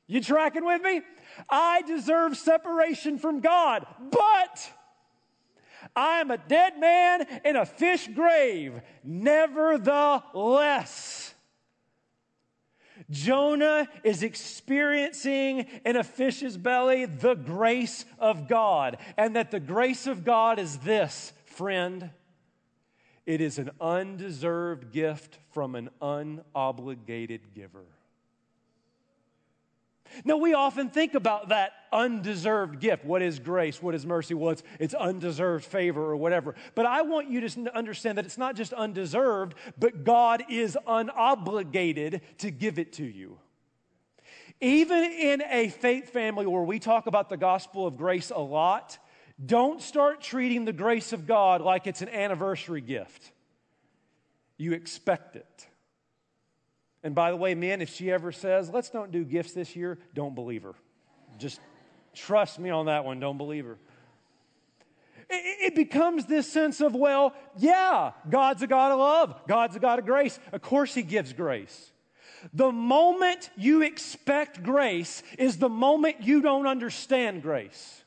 you 0.06 0.20
tracking 0.20 0.64
with 0.64 0.82
me? 0.82 1.02
I 1.50 1.82
deserve 1.82 2.36
separation 2.36 3.18
from 3.18 3.40
God, 3.40 3.84
but 4.10 4.70
I 5.94 6.20
am 6.20 6.30
a 6.30 6.38
dead 6.38 6.80
man 6.80 7.26
in 7.44 7.56
a 7.56 7.66
fish 7.66 8.08
grave. 8.08 8.80
Nevertheless, 9.04 11.34
Jonah 13.10 13.86
is 14.02 14.22
experiencing 14.22 15.66
in 15.84 15.96
a 15.96 16.04
fish's 16.04 16.56
belly 16.56 17.04
the 17.04 17.34
grace 17.34 18.06
of 18.18 18.48
God, 18.48 18.96
and 19.16 19.36
that 19.36 19.50
the 19.50 19.60
grace 19.60 20.06
of 20.06 20.24
God 20.24 20.58
is 20.58 20.78
this, 20.78 21.34
friend 21.44 22.10
it 23.26 23.40
is 23.40 23.58
an 23.58 23.70
undeserved 23.80 24.92
gift 24.92 25.38
from 25.50 25.74
an 25.74 25.90
unobligated 26.00 27.40
giver. 27.54 27.84
Now, 30.24 30.36
we 30.36 30.54
often 30.54 30.88
think 30.88 31.14
about 31.14 31.48
that 31.48 31.72
undeserved 31.92 32.80
gift. 32.80 33.04
What 33.04 33.22
is 33.22 33.38
grace? 33.38 33.82
What 33.82 33.94
is 33.94 34.06
mercy? 34.06 34.34
Well, 34.34 34.50
it's, 34.50 34.62
it's 34.78 34.94
undeserved 34.94 35.64
favor 35.64 36.02
or 36.02 36.16
whatever. 36.16 36.54
But 36.74 36.86
I 36.86 37.02
want 37.02 37.28
you 37.28 37.40
to 37.48 37.76
understand 37.76 38.16
that 38.18 38.24
it's 38.24 38.38
not 38.38 38.54
just 38.54 38.72
undeserved, 38.72 39.56
but 39.78 40.04
God 40.04 40.44
is 40.48 40.78
unobligated 40.86 42.20
to 42.38 42.50
give 42.50 42.78
it 42.78 42.94
to 42.94 43.04
you. 43.04 43.38
Even 44.60 45.04
in 45.04 45.42
a 45.50 45.68
faith 45.68 46.10
family 46.10 46.46
where 46.46 46.62
we 46.62 46.78
talk 46.78 47.06
about 47.06 47.28
the 47.28 47.36
gospel 47.36 47.86
of 47.86 47.96
grace 47.96 48.30
a 48.30 48.40
lot, 48.40 48.98
don't 49.44 49.82
start 49.82 50.20
treating 50.20 50.64
the 50.64 50.72
grace 50.72 51.12
of 51.12 51.26
God 51.26 51.60
like 51.60 51.86
it's 51.86 52.02
an 52.02 52.08
anniversary 52.08 52.80
gift. 52.80 53.32
You 54.56 54.72
expect 54.72 55.36
it. 55.36 55.66
And 57.02 57.14
by 57.14 57.30
the 57.30 57.36
way, 57.36 57.54
men, 57.54 57.82
if 57.82 57.90
she 57.94 58.10
ever 58.10 58.32
says, 58.32 58.70
let's 58.70 58.90
don't 58.90 59.12
do 59.12 59.24
gifts 59.24 59.52
this 59.52 59.76
year, 59.76 59.98
don't 60.14 60.34
believe 60.34 60.62
her. 60.62 60.74
Just 61.38 61.60
trust 62.14 62.58
me 62.58 62.70
on 62.70 62.86
that 62.86 63.04
one, 63.04 63.20
don't 63.20 63.36
believe 63.36 63.66
her. 63.66 63.78
It 65.28 65.74
becomes 65.74 66.26
this 66.26 66.50
sense 66.50 66.80
of, 66.80 66.94
well, 66.94 67.34
yeah, 67.58 68.12
God's 68.30 68.62
a 68.62 68.66
God 68.66 68.92
of 68.92 68.98
love, 68.98 69.40
God's 69.46 69.76
a 69.76 69.80
God 69.80 69.98
of 69.98 70.06
grace. 70.06 70.38
Of 70.52 70.62
course, 70.62 70.94
He 70.94 71.02
gives 71.02 71.32
grace. 71.32 71.92
The 72.54 72.70
moment 72.70 73.50
you 73.56 73.82
expect 73.82 74.62
grace 74.62 75.22
is 75.38 75.58
the 75.58 75.68
moment 75.68 76.22
you 76.22 76.42
don't 76.42 76.66
understand 76.66 77.42
grace. 77.42 78.04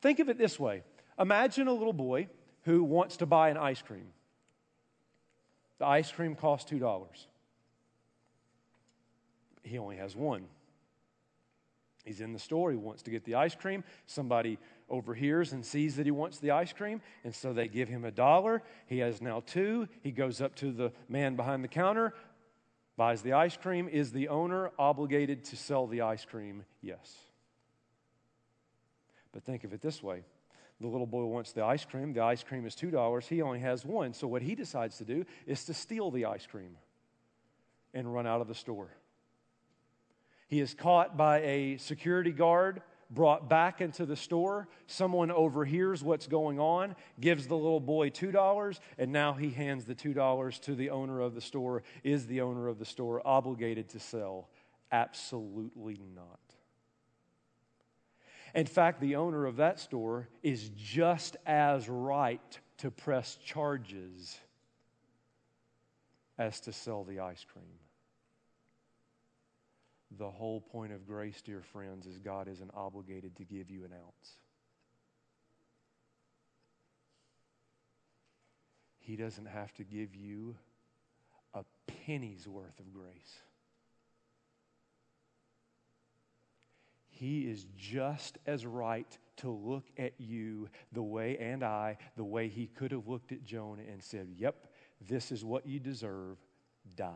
Think 0.00 0.20
of 0.20 0.28
it 0.28 0.38
this 0.38 0.58
way 0.58 0.82
Imagine 1.18 1.68
a 1.68 1.72
little 1.72 1.92
boy 1.92 2.28
who 2.62 2.84
wants 2.84 3.18
to 3.18 3.26
buy 3.26 3.50
an 3.50 3.56
ice 3.56 3.82
cream. 3.82 4.08
The 5.78 5.86
ice 5.86 6.10
cream 6.10 6.34
costs 6.34 6.70
$2. 6.70 7.06
He 9.62 9.78
only 9.78 9.96
has 9.96 10.16
one. 10.16 10.44
He's 12.04 12.20
in 12.20 12.32
the 12.32 12.38
store. 12.38 12.70
He 12.70 12.76
wants 12.76 13.02
to 13.02 13.10
get 13.10 13.24
the 13.24 13.34
ice 13.34 13.54
cream. 13.54 13.84
Somebody 14.06 14.58
overhears 14.88 15.52
and 15.52 15.64
sees 15.64 15.96
that 15.96 16.06
he 16.06 16.10
wants 16.10 16.38
the 16.38 16.52
ice 16.52 16.72
cream, 16.72 17.02
and 17.22 17.34
so 17.34 17.52
they 17.52 17.68
give 17.68 17.88
him 17.88 18.04
a 18.04 18.10
dollar. 18.10 18.62
He 18.86 18.98
has 19.00 19.20
now 19.20 19.42
two. 19.44 19.88
He 20.00 20.10
goes 20.10 20.40
up 20.40 20.54
to 20.56 20.72
the 20.72 20.92
man 21.08 21.36
behind 21.36 21.62
the 21.62 21.68
counter, 21.68 22.14
buys 22.96 23.20
the 23.20 23.34
ice 23.34 23.56
cream. 23.56 23.88
Is 23.88 24.12
the 24.12 24.28
owner 24.28 24.70
obligated 24.78 25.44
to 25.44 25.56
sell 25.56 25.86
the 25.86 26.00
ice 26.00 26.24
cream? 26.24 26.64
Yes. 26.80 27.27
But 29.32 29.44
think 29.44 29.64
of 29.64 29.72
it 29.72 29.80
this 29.80 30.02
way 30.02 30.22
the 30.80 30.86
little 30.86 31.06
boy 31.06 31.24
wants 31.24 31.52
the 31.52 31.64
ice 31.64 31.84
cream. 31.84 32.12
The 32.12 32.22
ice 32.22 32.44
cream 32.44 32.64
is 32.64 32.76
$2. 32.76 33.26
He 33.28 33.42
only 33.42 33.58
has 33.60 33.84
one. 33.84 34.12
So, 34.12 34.28
what 34.28 34.42
he 34.42 34.54
decides 34.54 34.98
to 34.98 35.04
do 35.04 35.24
is 35.46 35.64
to 35.64 35.74
steal 35.74 36.10
the 36.10 36.26
ice 36.26 36.46
cream 36.46 36.76
and 37.94 38.12
run 38.12 38.26
out 38.26 38.40
of 38.40 38.48
the 38.48 38.54
store. 38.54 38.90
He 40.46 40.60
is 40.60 40.74
caught 40.74 41.16
by 41.16 41.40
a 41.40 41.76
security 41.78 42.30
guard, 42.30 42.80
brought 43.10 43.48
back 43.48 43.80
into 43.80 44.06
the 44.06 44.16
store. 44.16 44.68
Someone 44.86 45.30
overhears 45.30 46.02
what's 46.02 46.26
going 46.26 46.60
on, 46.60 46.94
gives 47.20 47.48
the 47.48 47.56
little 47.56 47.80
boy 47.80 48.10
$2, 48.10 48.78
and 48.98 49.12
now 49.12 49.32
he 49.32 49.50
hands 49.50 49.84
the 49.84 49.94
$2 49.94 50.60
to 50.60 50.74
the 50.74 50.90
owner 50.90 51.20
of 51.20 51.34
the 51.34 51.40
store. 51.40 51.82
Is 52.04 52.26
the 52.26 52.40
owner 52.40 52.68
of 52.68 52.78
the 52.78 52.84
store 52.84 53.20
obligated 53.26 53.88
to 53.90 54.00
sell? 54.00 54.48
Absolutely 54.92 56.00
not. 56.14 56.47
In 58.54 58.66
fact, 58.66 59.00
the 59.00 59.16
owner 59.16 59.46
of 59.46 59.56
that 59.56 59.78
store 59.78 60.28
is 60.42 60.70
just 60.76 61.36
as 61.46 61.88
right 61.88 62.60
to 62.78 62.90
press 62.90 63.36
charges 63.44 64.38
as 66.38 66.60
to 66.60 66.72
sell 66.72 67.04
the 67.04 67.20
ice 67.20 67.44
cream. 67.52 67.64
The 70.16 70.30
whole 70.30 70.60
point 70.60 70.92
of 70.92 71.06
grace, 71.06 71.42
dear 71.42 71.62
friends, 71.62 72.06
is 72.06 72.18
God 72.18 72.48
isn't 72.48 72.70
obligated 72.74 73.36
to 73.36 73.44
give 73.44 73.70
you 73.70 73.84
an 73.84 73.92
ounce. 73.92 74.36
He 78.98 79.16
doesn't 79.16 79.46
have 79.46 79.72
to 79.74 79.84
give 79.84 80.14
you 80.14 80.56
a 81.54 81.64
penny's 82.06 82.46
worth 82.46 82.78
of 82.78 82.92
grace. 82.92 83.38
He 87.18 87.50
is 87.50 87.66
just 87.76 88.38
as 88.46 88.64
right 88.64 89.18
to 89.38 89.50
look 89.50 89.86
at 89.98 90.12
you 90.18 90.68
the 90.92 91.02
way, 91.02 91.36
and 91.38 91.64
I, 91.64 91.98
the 92.16 92.22
way 92.22 92.46
he 92.46 92.68
could 92.68 92.92
have 92.92 93.08
looked 93.08 93.32
at 93.32 93.44
Jonah 93.44 93.82
and 93.90 94.00
said, 94.00 94.28
Yep, 94.36 94.68
this 95.08 95.32
is 95.32 95.44
what 95.44 95.66
you 95.66 95.80
deserve, 95.80 96.36
die. 96.94 97.10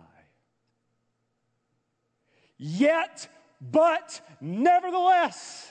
Yet, 2.58 3.28
but 3.60 4.20
nevertheless, 4.40 5.70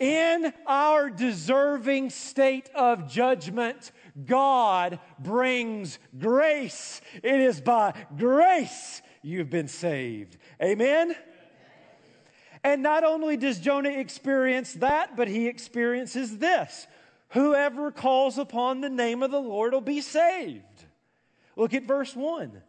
in 0.00 0.52
our 0.66 1.08
deserving 1.08 2.10
state 2.10 2.68
of 2.74 3.08
judgment, 3.08 3.92
God 4.24 4.98
brings 5.20 6.00
grace. 6.18 7.00
It 7.22 7.38
is 7.38 7.60
by 7.60 7.94
grace 8.18 9.02
you've 9.22 9.50
been 9.50 9.68
saved. 9.68 10.36
Amen? 10.60 11.14
And 12.62 12.82
not 12.82 13.04
only 13.04 13.36
does 13.36 13.58
Jonah 13.58 13.90
experience 13.90 14.74
that, 14.74 15.16
but 15.16 15.28
he 15.28 15.46
experiences 15.48 16.38
this 16.38 16.86
whoever 17.30 17.90
calls 17.90 18.38
upon 18.38 18.80
the 18.80 18.90
name 18.90 19.22
of 19.22 19.30
the 19.30 19.40
Lord 19.40 19.72
will 19.72 19.80
be 19.80 20.00
saved. 20.00 20.64
Look 21.56 21.74
at 21.74 21.84
verse 21.84 22.14
1. 22.14 22.60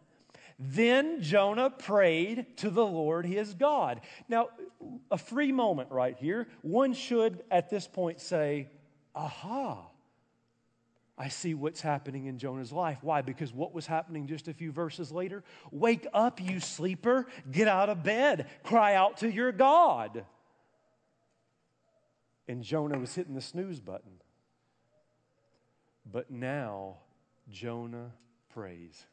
Then 0.58 1.20
Jonah 1.22 1.70
prayed 1.70 2.56
to 2.58 2.70
the 2.70 2.86
Lord 2.86 3.26
his 3.26 3.54
God. 3.54 4.00
Now, 4.28 4.50
a 5.10 5.18
free 5.18 5.50
moment 5.50 5.90
right 5.90 6.16
here. 6.16 6.46
One 6.62 6.92
should 6.92 7.42
at 7.50 7.68
this 7.68 7.88
point 7.88 8.20
say, 8.20 8.68
Aha, 9.14 9.84
I 11.16 11.28
see 11.28 11.54
what's 11.54 11.80
happening 11.80 12.26
in 12.26 12.38
Jonah's 12.38 12.72
life. 12.72 12.98
Why? 13.02 13.22
Because 13.22 13.52
what 13.52 13.74
was 13.74 13.86
happening 13.86 14.26
just 14.26 14.48
a 14.48 14.54
few 14.54 14.72
verses 14.72 15.12
later? 15.12 15.44
Wake 15.70 16.06
up, 16.14 16.40
you 16.40 16.58
sleeper. 16.58 17.26
Get 17.50 17.68
out 17.68 17.90
of 17.90 18.02
bed. 18.02 18.46
Cry 18.62 18.94
out 18.94 19.18
to 19.18 19.30
your 19.30 19.52
God. 19.52 20.24
And 22.48 22.62
Jonah 22.62 22.98
was 22.98 23.14
hitting 23.14 23.34
the 23.34 23.40
snooze 23.40 23.78
button. 23.78 24.20
But 26.10 26.30
now 26.30 26.96
Jonah 27.50 28.12
prays. 28.52 29.06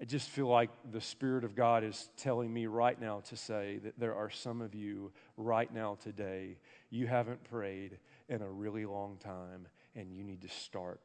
I 0.00 0.06
just 0.06 0.30
feel 0.30 0.46
like 0.46 0.70
the 0.90 1.00
Spirit 1.00 1.44
of 1.44 1.54
God 1.54 1.84
is 1.84 2.08
telling 2.16 2.50
me 2.50 2.66
right 2.66 2.98
now 2.98 3.20
to 3.28 3.36
say 3.36 3.80
that 3.84 3.98
there 3.98 4.14
are 4.14 4.30
some 4.30 4.62
of 4.62 4.74
you 4.74 5.12
right 5.36 5.70
now 5.72 5.98
today, 6.02 6.56
you 6.88 7.06
haven't 7.06 7.44
prayed 7.44 7.98
in 8.30 8.40
a 8.40 8.48
really 8.48 8.86
long 8.86 9.18
time, 9.18 9.68
and 9.94 10.10
you 10.10 10.24
need 10.24 10.40
to 10.40 10.48
start 10.48 11.02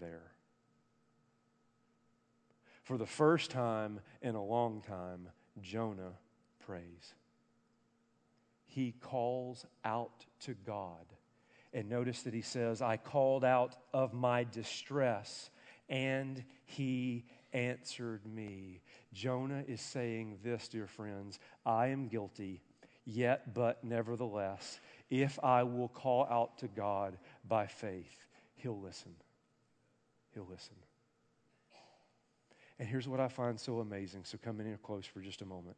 there. 0.00 0.32
For 2.84 2.96
the 2.96 3.06
first 3.06 3.50
time 3.50 4.00
in 4.22 4.34
a 4.34 4.42
long 4.42 4.82
time, 4.88 5.28
Jonah 5.60 6.14
prays. 6.64 7.14
He 8.64 8.94
calls 9.00 9.66
out 9.84 10.24
to 10.40 10.54
God. 10.64 11.04
And 11.74 11.88
notice 11.88 12.22
that 12.22 12.34
he 12.34 12.42
says, 12.42 12.80
I 12.80 12.96
called 12.96 13.44
out 13.44 13.76
of 13.92 14.14
my 14.14 14.44
distress, 14.44 15.50
and 15.88 16.42
he 16.64 17.26
answered 17.52 18.22
me. 18.26 18.80
Jonah 19.12 19.64
is 19.66 19.80
saying 19.80 20.38
this, 20.42 20.68
dear 20.68 20.86
friends 20.86 21.38
I 21.64 21.88
am 21.88 22.08
guilty, 22.08 22.62
yet, 23.04 23.54
but 23.54 23.82
nevertheless, 23.82 24.80
if 25.10 25.38
I 25.42 25.62
will 25.64 25.88
call 25.88 26.26
out 26.30 26.58
to 26.58 26.68
God 26.68 27.18
by 27.46 27.66
faith, 27.66 28.26
He'll 28.56 28.80
listen. 28.80 29.12
He'll 30.34 30.46
listen. 30.48 30.76
And 32.78 32.88
here's 32.88 33.06
what 33.06 33.20
I 33.20 33.28
find 33.28 33.60
so 33.60 33.80
amazing. 33.80 34.24
So 34.24 34.38
come 34.42 34.58
in 34.60 34.66
here 34.66 34.78
close 34.82 35.04
for 35.04 35.20
just 35.20 35.42
a 35.42 35.46
moment. 35.46 35.76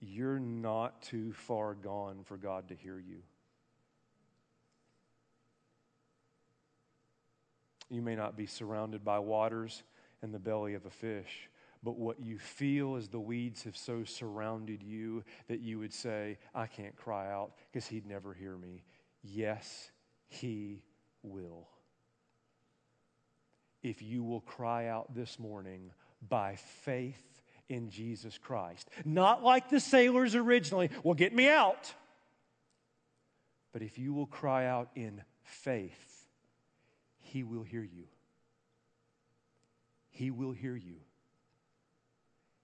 You're 0.00 0.40
not 0.40 1.00
too 1.02 1.32
far 1.32 1.74
gone 1.74 2.24
for 2.24 2.36
God 2.36 2.68
to 2.68 2.74
hear 2.74 2.98
you. 2.98 3.22
You 7.88 8.02
may 8.02 8.16
not 8.16 8.36
be 8.36 8.46
surrounded 8.46 9.04
by 9.04 9.18
waters 9.18 9.82
in 10.22 10.32
the 10.32 10.38
belly 10.38 10.74
of 10.74 10.86
a 10.86 10.90
fish, 10.90 11.50
but 11.82 11.98
what 11.98 12.18
you 12.18 12.38
feel 12.38 12.96
as 12.96 13.08
the 13.08 13.20
weeds 13.20 13.64
have 13.64 13.76
so 13.76 14.04
surrounded 14.04 14.82
you 14.82 15.22
that 15.48 15.60
you 15.60 15.78
would 15.78 15.92
say, 15.92 16.38
I 16.54 16.66
can't 16.66 16.96
cry 16.96 17.30
out 17.30 17.52
because 17.70 17.86
he'd 17.86 18.06
never 18.06 18.32
hear 18.32 18.56
me. 18.56 18.84
Yes, 19.22 19.90
he 20.28 20.82
will. 21.22 21.68
If 23.82 24.00
you 24.00 24.24
will 24.24 24.40
cry 24.40 24.86
out 24.88 25.14
this 25.14 25.38
morning 25.38 25.90
by 26.26 26.56
faith 26.56 27.42
in 27.68 27.90
Jesus 27.90 28.38
Christ, 28.38 28.88
not 29.04 29.42
like 29.42 29.68
the 29.68 29.80
sailors 29.80 30.34
originally, 30.34 30.88
well, 31.02 31.14
get 31.14 31.34
me 31.34 31.50
out. 31.50 31.92
But 33.72 33.82
if 33.82 33.98
you 33.98 34.14
will 34.14 34.26
cry 34.26 34.66
out 34.66 34.88
in 34.94 35.22
faith, 35.42 36.13
he 37.34 37.42
will 37.42 37.64
hear 37.64 37.82
you. 37.82 38.04
He 40.08 40.30
will 40.30 40.52
hear 40.52 40.76
you. 40.76 40.98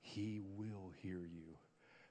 He 0.01 0.41
will 0.57 0.93
hear 1.03 1.19
you. 1.19 1.57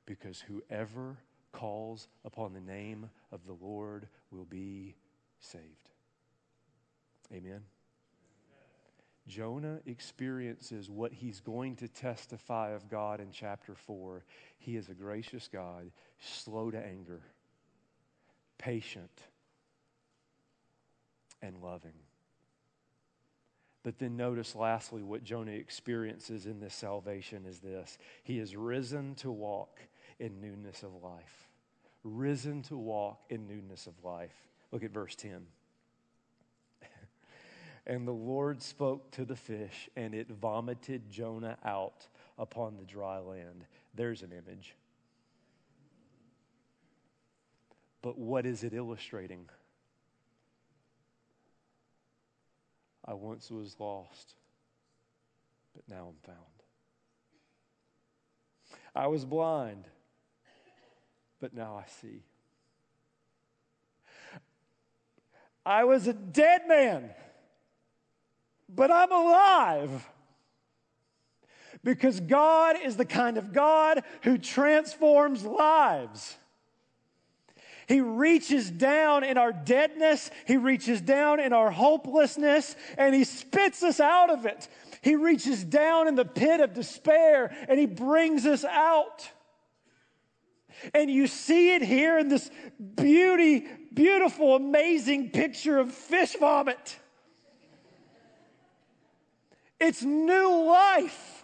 Because 0.06 0.41
whoever 0.41 1.19
calls 1.54 2.10
upon 2.26 2.52
the 2.52 2.60
name 2.60 3.10
of 3.32 3.45
the 3.45 3.54
Lord 3.54 4.10
will 4.30 4.43
be 4.43 4.98
saved. 5.39 5.63
Amen. 7.34 7.62
Jonah 9.26 9.80
experiences 9.86 10.89
what 10.89 11.13
he's 11.13 11.39
going 11.39 11.78
to 11.78 11.88
testify 11.88 12.72
of 12.72 12.89
God 12.89 13.22
in 13.22 13.32
chapter 13.32 13.74
4. 13.74 14.26
He 14.58 14.76
is 14.76 14.89
a 14.89 14.93
gracious 14.93 15.48
God, 15.48 15.91
slow 16.19 16.72
to 16.72 16.86
anger, 16.86 17.22
patient, 18.58 19.24
and 21.41 21.56
loving. 21.63 21.93
But 23.84 23.98
then 23.98 24.18
notice, 24.18 24.56
lastly, 24.56 25.04
what 25.04 25.24
Jonah 25.24 25.52
experiences 25.52 26.46
in 26.46 26.60
this 26.60 26.76
salvation 26.76 27.46
is 27.46 27.60
this 27.60 27.98
He 28.24 28.39
is 28.39 28.56
risen 28.56 29.15
to 29.15 29.32
walk 29.32 29.80
in 30.20 30.42
newness 30.42 30.84
of 30.84 31.02
life. 31.02 31.48
Risen 32.04 32.62
to 32.63 32.78
walk 32.78 33.22
in 33.30 33.48
newness 33.48 33.88
of 33.88 33.94
life. 34.04 34.36
Look 34.72 34.84
at 34.84 34.92
verse 34.92 35.15
10. 35.15 35.46
And 37.88 38.08
the 38.08 38.12
Lord 38.12 38.62
spoke 38.62 39.10
to 39.12 39.26
the 39.26 39.36
fish, 39.36 39.89
and 39.96 40.13
it 40.13 40.30
vomited 40.30 41.10
Jonah 41.10 41.58
out 41.65 42.06
upon 42.38 42.78
the 42.78 42.86
dry 42.86 43.18
land. 43.18 43.65
There's 43.96 44.22
an 44.22 44.32
image. 44.32 44.76
But 48.02 48.18
what 48.18 48.46
is 48.46 48.63
it 48.63 48.74
illustrating? 48.74 49.50
I 53.10 53.13
once 53.15 53.50
was 53.50 53.76
lost, 53.80 54.36
but 55.74 55.84
now 55.89 56.10
I'm 56.10 56.34
found. 56.34 56.38
I 58.95 59.08
was 59.08 59.26
blind, 59.26 59.86
but 61.39 61.54
now 61.54 61.76
I 61.76 61.89
see. 62.02 62.24
I 65.65 65.84
was 65.86 66.08
a 66.08 66.13
dead 66.13 66.67
man 66.67 67.10
but 68.76 68.91
I'm 68.91 69.12
alive. 69.12 70.08
Because 71.84 72.19
God 72.19 72.76
is 72.84 72.98
the 72.98 73.06
kind 73.06 73.38
of 73.38 73.54
God 73.54 74.04
who 74.24 74.38
transforms 74.38 75.45
lives. 75.45 76.38
He 77.89 78.02
reaches 78.02 78.69
down 78.69 79.23
in 79.23 79.39
our 79.39 79.52
deadness, 79.52 80.30
He 80.45 80.58
reaches 80.58 81.02
down 81.02 81.39
in 81.39 81.54
our 81.54 81.71
hopelessness, 81.71 82.75
and 82.99 83.15
He 83.15 83.23
spits 83.23 83.82
us 83.82 83.99
out 83.99 84.30
of 84.30 84.45
it. 84.45 84.69
He 85.02 85.15
reaches 85.15 85.63
down 85.63 86.08
in 86.08 86.13
the 86.13 86.23
pit 86.23 86.60
of 86.60 86.75
despair 86.75 87.52
and 87.67 87.80
He 87.80 87.88
brings 87.88 88.45
us 88.45 88.63
out. 88.63 89.28
And 90.93 91.10
you 91.10 91.25
see 91.25 91.73
it 91.73 91.82
here 91.82 92.19
in 92.19 92.30
this 92.30 92.52
beauty, 92.95 93.65
beautiful, 93.91 94.56
amazing 94.56 95.32
picture 95.32 95.80
of 95.80 95.91
fish 95.91 96.36
vomit. 96.39 96.95
It's 99.80 100.04
new 100.04 100.63
life. 100.65 101.43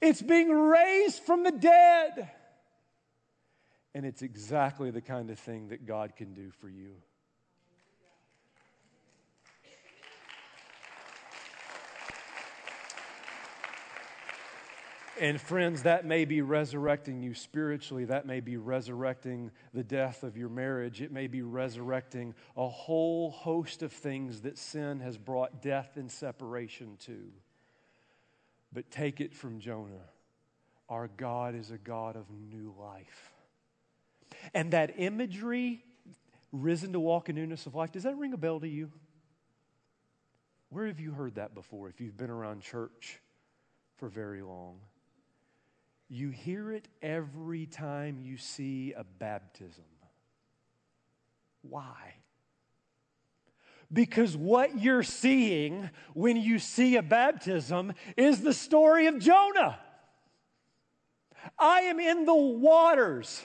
It's 0.00 0.22
being 0.22 0.50
raised 0.50 1.20
from 1.24 1.42
the 1.42 1.52
dead. 1.52 2.30
And 3.94 4.06
it's 4.06 4.22
exactly 4.22 4.90
the 4.90 5.00
kind 5.00 5.30
of 5.30 5.38
thing 5.38 5.68
that 5.68 5.84
God 5.86 6.14
can 6.16 6.32
do 6.32 6.50
for 6.60 6.68
you. 6.68 6.92
And 15.20 15.38
friends, 15.38 15.82
that 15.82 16.06
may 16.06 16.24
be 16.24 16.40
resurrecting 16.40 17.20
you 17.20 17.34
spiritually. 17.34 18.06
That 18.06 18.26
may 18.26 18.40
be 18.40 18.56
resurrecting 18.56 19.50
the 19.74 19.84
death 19.84 20.22
of 20.22 20.38
your 20.38 20.48
marriage. 20.48 21.02
It 21.02 21.12
may 21.12 21.26
be 21.26 21.42
resurrecting 21.42 22.34
a 22.56 22.66
whole 22.66 23.30
host 23.30 23.82
of 23.82 23.92
things 23.92 24.40
that 24.42 24.56
sin 24.56 25.00
has 25.00 25.18
brought 25.18 25.60
death 25.60 25.96
and 25.96 26.10
separation 26.10 26.96
to. 27.04 27.18
But 28.72 28.90
take 28.90 29.20
it 29.20 29.34
from 29.34 29.60
Jonah. 29.60 30.08
Our 30.88 31.08
God 31.18 31.54
is 31.54 31.70
a 31.70 31.78
God 31.78 32.16
of 32.16 32.24
new 32.30 32.74
life. 32.80 33.34
And 34.54 34.72
that 34.72 34.94
imagery, 34.98 35.84
risen 36.52 36.92
to 36.92 37.00
walk 37.00 37.28
in 37.28 37.36
newness 37.36 37.66
of 37.66 37.74
life, 37.74 37.92
does 37.92 38.02
that 38.04 38.16
ring 38.16 38.32
a 38.32 38.36
bell 38.36 38.60
to 38.60 38.68
you? 38.68 38.90
Where 40.70 40.86
have 40.86 41.00
you 41.00 41.12
heard 41.12 41.34
that 41.34 41.54
before 41.54 41.88
if 41.88 42.00
you've 42.00 42.16
been 42.16 42.30
around 42.30 42.62
church 42.62 43.20
for 43.96 44.08
very 44.08 44.42
long? 44.42 44.78
You 46.08 46.30
hear 46.30 46.72
it 46.72 46.88
every 47.02 47.66
time 47.66 48.20
you 48.20 48.36
see 48.36 48.92
a 48.96 49.04
baptism. 49.04 49.84
Why? 51.62 52.14
Because 53.92 54.36
what 54.36 54.80
you're 54.80 55.02
seeing 55.02 55.90
when 56.14 56.36
you 56.36 56.58
see 56.58 56.96
a 56.96 57.02
baptism 57.02 57.92
is 58.16 58.40
the 58.40 58.54
story 58.54 59.06
of 59.06 59.18
Jonah. 59.18 59.78
I 61.58 61.82
am 61.82 61.98
in 61.98 62.24
the 62.24 62.34
waters. 62.34 63.42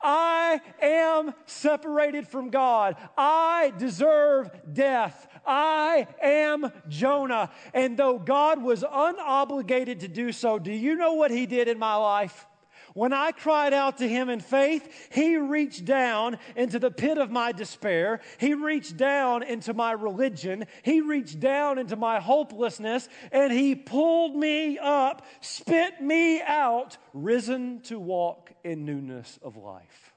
I 0.00 0.60
am 0.80 1.34
separated 1.46 2.26
from 2.28 2.50
God. 2.50 2.96
I 3.16 3.72
deserve 3.78 4.50
death. 4.72 5.28
I 5.46 6.06
am 6.22 6.72
Jonah. 6.88 7.50
And 7.74 7.96
though 7.96 8.18
God 8.18 8.62
was 8.62 8.82
unobligated 8.82 10.00
to 10.00 10.08
do 10.08 10.32
so, 10.32 10.58
do 10.58 10.72
you 10.72 10.94
know 10.94 11.14
what 11.14 11.30
he 11.30 11.46
did 11.46 11.68
in 11.68 11.78
my 11.78 11.94
life? 11.96 12.46
When 12.94 13.12
I 13.12 13.32
cried 13.32 13.72
out 13.72 13.98
to 13.98 14.08
him 14.08 14.28
in 14.28 14.40
faith, 14.40 15.08
he 15.12 15.36
reached 15.36 15.84
down 15.84 16.38
into 16.56 16.78
the 16.78 16.90
pit 16.90 17.18
of 17.18 17.30
my 17.30 17.52
despair. 17.52 18.20
He 18.38 18.54
reached 18.54 18.96
down 18.96 19.42
into 19.42 19.74
my 19.74 19.92
religion. 19.92 20.66
He 20.82 21.00
reached 21.00 21.40
down 21.40 21.78
into 21.78 21.96
my 21.96 22.20
hopelessness 22.20 23.08
and 23.32 23.52
he 23.52 23.74
pulled 23.74 24.36
me 24.36 24.78
up, 24.78 25.24
spit 25.40 26.00
me 26.00 26.40
out, 26.42 26.96
risen 27.12 27.80
to 27.82 27.98
walk 27.98 28.52
in 28.64 28.84
newness 28.84 29.38
of 29.42 29.56
life. 29.56 30.09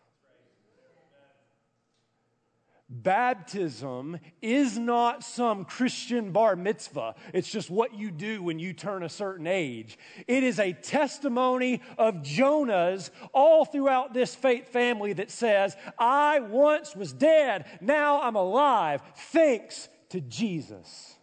Baptism 2.94 4.20
is 4.40 4.78
not 4.78 5.24
some 5.24 5.66
Christian 5.66 6.32
bar 6.32 6.56
mitzvah. 6.56 7.16
It's 7.34 7.50
just 7.50 7.72
what 7.72 7.96
you 7.96 8.12
do 8.12 8.44
when 8.44 8.60
you 8.60 8.74
turn 8.74 9.02
a 9.02 9.10
certain 9.10 9.48
age. 9.48 9.98
It 10.28 10.44
is 10.44 10.60
a 10.60 10.74
testimony 10.74 11.82
of 11.98 12.22
Jonah's 12.22 13.10
all 13.34 13.66
throughout 13.66 14.14
this 14.14 14.36
faith 14.36 14.70
family 14.70 15.14
that 15.14 15.32
says, 15.32 15.76
I 15.98 16.42
once 16.42 16.96
was 16.96 17.14
dead, 17.14 17.66
now 17.82 18.22
I'm 18.22 18.36
alive, 18.36 19.02
thanks 19.16 19.90
to 20.10 20.22
Jesus. 20.22 21.16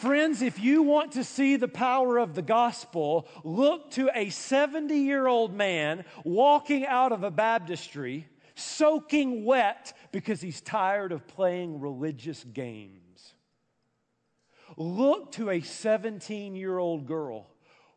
Friends, 0.00 0.42
if 0.42 0.60
you 0.60 0.82
want 0.82 1.12
to 1.12 1.24
see 1.24 1.56
the 1.56 1.68
power 1.68 2.18
of 2.18 2.34
the 2.34 2.42
gospel, 2.42 3.26
look 3.44 3.90
to 3.92 4.10
a 4.14 4.28
70 4.28 4.94
year 4.94 5.26
old 5.26 5.54
man 5.54 6.04
walking 6.22 6.84
out 6.84 7.12
of 7.12 7.24
a 7.24 7.30
baptistry, 7.30 8.28
soaking 8.54 9.46
wet 9.46 9.94
because 10.12 10.42
he's 10.42 10.60
tired 10.60 11.12
of 11.12 11.26
playing 11.26 11.80
religious 11.80 12.44
games. 12.44 13.32
Look 14.76 15.32
to 15.32 15.48
a 15.48 15.62
17 15.62 16.56
year 16.56 16.76
old 16.76 17.06
girl 17.06 17.46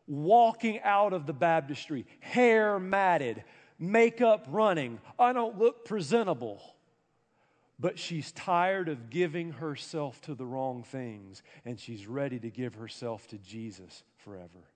walking 0.06 0.80
out 0.80 1.12
of 1.12 1.26
the 1.26 1.34
baptistry, 1.34 2.06
hair 2.20 2.78
matted, 2.78 3.44
makeup 3.78 4.46
running. 4.48 5.00
I 5.18 5.34
don't 5.34 5.58
look 5.58 5.84
presentable 5.84 6.62
but 7.80 7.98
she's 7.98 8.30
tired 8.32 8.88
of 8.88 9.08
giving 9.08 9.52
herself 9.52 10.20
to 10.20 10.34
the 10.34 10.44
wrong 10.44 10.82
things 10.82 11.42
and 11.64 11.80
she's 11.80 12.06
ready 12.06 12.38
to 12.38 12.50
give 12.50 12.74
herself 12.74 13.26
to 13.28 13.38
Jesus 13.38 14.02
forever. 14.18 14.68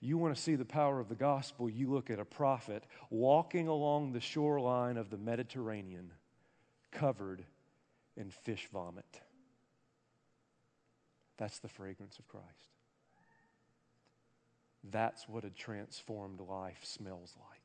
You 0.00 0.18
want 0.18 0.36
to 0.36 0.40
see 0.40 0.54
the 0.54 0.64
power 0.64 1.00
of 1.00 1.08
the 1.08 1.14
gospel, 1.14 1.68
you 1.68 1.90
look 1.90 2.10
at 2.10 2.20
a 2.20 2.24
prophet 2.24 2.84
walking 3.10 3.68
along 3.68 4.12
the 4.12 4.20
shoreline 4.20 4.96
of 4.96 5.10
the 5.10 5.16
Mediterranean 5.16 6.12
covered 6.92 7.44
in 8.16 8.30
fish 8.30 8.68
vomit. 8.70 9.22
That's 11.38 11.58
the 11.58 11.68
fragrance 11.68 12.18
of 12.18 12.28
Christ. 12.28 12.46
That's 14.84 15.28
what 15.28 15.44
a 15.44 15.50
transformed 15.50 16.40
life 16.40 16.80
smells 16.82 17.34
like. 17.50 17.57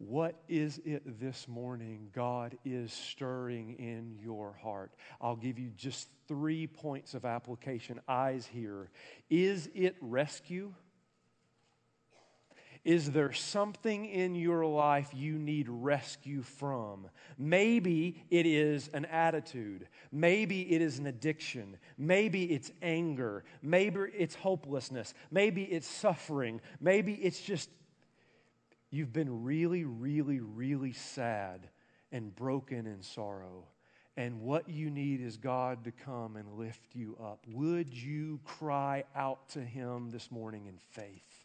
What 0.00 0.40
is 0.48 0.80
it 0.86 1.20
this 1.20 1.46
morning 1.46 2.08
God 2.14 2.56
is 2.64 2.90
stirring 2.90 3.74
in 3.78 4.16
your 4.18 4.56
heart? 4.62 4.92
I'll 5.20 5.36
give 5.36 5.58
you 5.58 5.68
just 5.76 6.08
three 6.26 6.66
points 6.66 7.12
of 7.12 7.26
application. 7.26 8.00
Eyes 8.08 8.48
here. 8.50 8.88
Is 9.28 9.68
it 9.74 9.96
rescue? 10.00 10.72
Is 12.82 13.10
there 13.10 13.34
something 13.34 14.06
in 14.06 14.34
your 14.34 14.64
life 14.64 15.10
you 15.12 15.34
need 15.38 15.68
rescue 15.68 16.40
from? 16.40 17.06
Maybe 17.36 18.24
it 18.30 18.46
is 18.46 18.88
an 18.94 19.04
attitude. 19.04 19.86
Maybe 20.10 20.62
it 20.72 20.80
is 20.80 20.98
an 20.98 21.08
addiction. 21.08 21.76
Maybe 21.98 22.44
it's 22.44 22.72
anger. 22.80 23.44
Maybe 23.60 24.00
it's 24.16 24.34
hopelessness. 24.34 25.12
Maybe 25.30 25.64
it's 25.64 25.86
suffering. 25.86 26.62
Maybe 26.80 27.12
it's 27.12 27.42
just 27.42 27.68
You've 28.90 29.12
been 29.12 29.44
really, 29.44 29.84
really, 29.84 30.40
really 30.40 30.92
sad 30.92 31.68
and 32.10 32.34
broken 32.34 32.86
in 32.86 33.02
sorrow. 33.02 33.64
And 34.16 34.40
what 34.40 34.68
you 34.68 34.90
need 34.90 35.20
is 35.20 35.36
God 35.36 35.84
to 35.84 35.92
come 35.92 36.36
and 36.36 36.58
lift 36.58 36.94
you 36.94 37.16
up. 37.22 37.38
Would 37.46 37.94
you 37.94 38.40
cry 38.44 39.04
out 39.14 39.48
to 39.50 39.60
Him 39.60 40.10
this 40.10 40.30
morning 40.30 40.66
in 40.66 40.76
faith? 40.90 41.44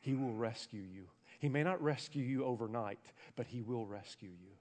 He 0.00 0.14
will 0.14 0.34
rescue 0.34 0.82
you. 0.82 1.06
He 1.38 1.48
may 1.48 1.62
not 1.62 1.82
rescue 1.82 2.22
you 2.22 2.44
overnight, 2.44 3.00
but 3.34 3.46
He 3.46 3.62
will 3.62 3.86
rescue 3.86 4.28
you. 4.28 4.57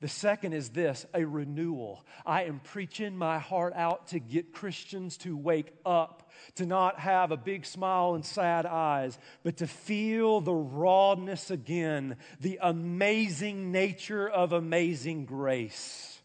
The 0.00 0.08
second 0.08 0.52
is 0.52 0.68
this 0.68 1.06
a 1.12 1.24
renewal. 1.24 2.04
I 2.24 2.44
am 2.44 2.60
preaching 2.60 3.16
my 3.16 3.40
heart 3.40 3.72
out 3.74 4.08
to 4.08 4.20
get 4.20 4.52
Christians 4.52 5.16
to 5.18 5.36
wake 5.36 5.72
up, 5.84 6.30
to 6.54 6.66
not 6.66 7.00
have 7.00 7.32
a 7.32 7.36
big 7.36 7.66
smile 7.66 8.14
and 8.14 8.24
sad 8.24 8.64
eyes, 8.64 9.18
but 9.42 9.56
to 9.56 9.66
feel 9.66 10.40
the 10.40 10.54
rawness 10.54 11.50
again, 11.50 12.16
the 12.40 12.60
amazing 12.62 13.72
nature 13.72 14.28
of 14.28 14.52
amazing 14.52 15.24
grace. 15.24 16.20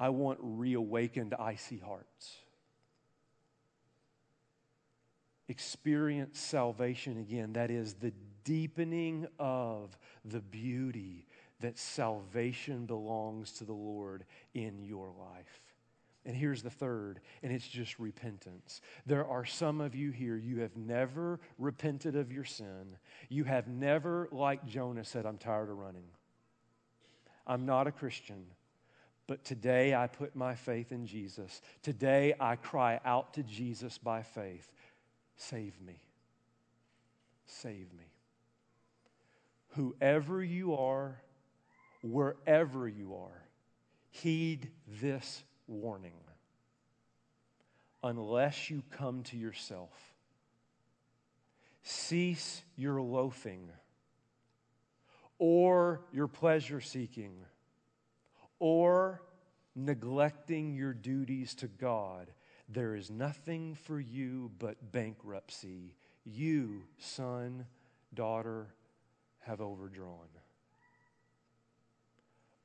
I 0.00 0.08
want 0.08 0.38
reawakened 0.42 1.34
icy 1.34 1.78
hearts. 1.78 2.36
Experience 5.46 6.40
salvation 6.40 7.18
again. 7.18 7.52
That 7.52 7.70
is 7.70 7.94
the 7.94 8.12
deepening 8.42 9.28
of 9.38 9.96
the 10.24 10.40
beauty 10.40 11.27
that 11.60 11.78
salvation 11.78 12.86
belongs 12.86 13.52
to 13.52 13.64
the 13.64 13.72
Lord 13.72 14.24
in 14.54 14.82
your 14.82 15.08
life. 15.08 15.62
And 16.24 16.36
here's 16.36 16.62
the 16.62 16.70
third, 16.70 17.20
and 17.42 17.52
it's 17.52 17.66
just 17.66 17.98
repentance. 17.98 18.82
There 19.06 19.26
are 19.26 19.46
some 19.46 19.80
of 19.80 19.94
you 19.94 20.10
here, 20.10 20.36
you 20.36 20.60
have 20.60 20.76
never 20.76 21.40
repented 21.58 22.16
of 22.16 22.30
your 22.30 22.44
sin. 22.44 22.96
You 23.28 23.44
have 23.44 23.66
never, 23.66 24.28
like 24.30 24.66
Jonah, 24.66 25.04
said, 25.04 25.24
I'm 25.24 25.38
tired 25.38 25.70
of 25.70 25.78
running. 25.78 26.04
I'm 27.46 27.64
not 27.64 27.86
a 27.86 27.92
Christian. 27.92 28.44
But 29.26 29.44
today 29.44 29.94
I 29.94 30.06
put 30.06 30.34
my 30.34 30.54
faith 30.54 30.90
in 30.92 31.06
Jesus. 31.06 31.62
Today 31.82 32.34
I 32.40 32.56
cry 32.56 33.00
out 33.04 33.34
to 33.34 33.42
Jesus 33.42 33.98
by 33.98 34.22
faith 34.22 34.70
Save 35.36 35.80
me. 35.80 36.00
Save 37.46 37.92
me. 37.96 38.04
Whoever 39.76 40.42
you 40.42 40.74
are, 40.74 41.22
wherever 42.02 42.88
you 42.88 43.14
are, 43.14 43.48
heed 44.10 44.70
this 45.00 45.42
warning. 45.66 46.12
Unless 48.02 48.70
you 48.70 48.82
come 48.90 49.22
to 49.24 49.36
yourself, 49.36 49.90
cease 51.82 52.62
your 52.76 53.02
loafing 53.02 53.70
or 55.38 56.02
your 56.12 56.28
pleasure 56.28 56.80
seeking 56.80 57.34
or 58.58 59.22
neglecting 59.74 60.74
your 60.74 60.92
duties 60.92 61.54
to 61.56 61.68
God. 61.68 62.30
There 62.68 62.94
is 62.94 63.10
nothing 63.10 63.74
for 63.74 63.98
you 63.98 64.50
but 64.58 64.92
bankruptcy. 64.92 65.94
You, 66.24 66.82
son, 66.98 67.66
daughter, 68.14 68.74
have 69.40 69.60
overdrawn. 69.60 70.28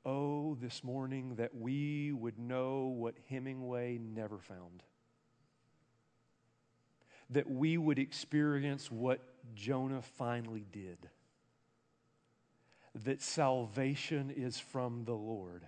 Oh, 0.06 0.56
this 0.60 0.84
morning 0.84 1.36
that 1.36 1.54
we 1.54 2.12
would 2.12 2.38
know 2.38 2.94
what 2.94 3.14
Hemingway 3.30 3.98
never 3.98 4.36
found. 4.38 4.82
That 7.30 7.50
we 7.50 7.78
would 7.78 7.98
experience 7.98 8.90
what 8.90 9.20
Jonah 9.54 10.02
finally 10.02 10.66
did. 10.70 10.98
That 13.04 13.22
salvation 13.22 14.30
is 14.30 14.60
from 14.60 15.04
the 15.04 15.14
Lord. 15.14 15.64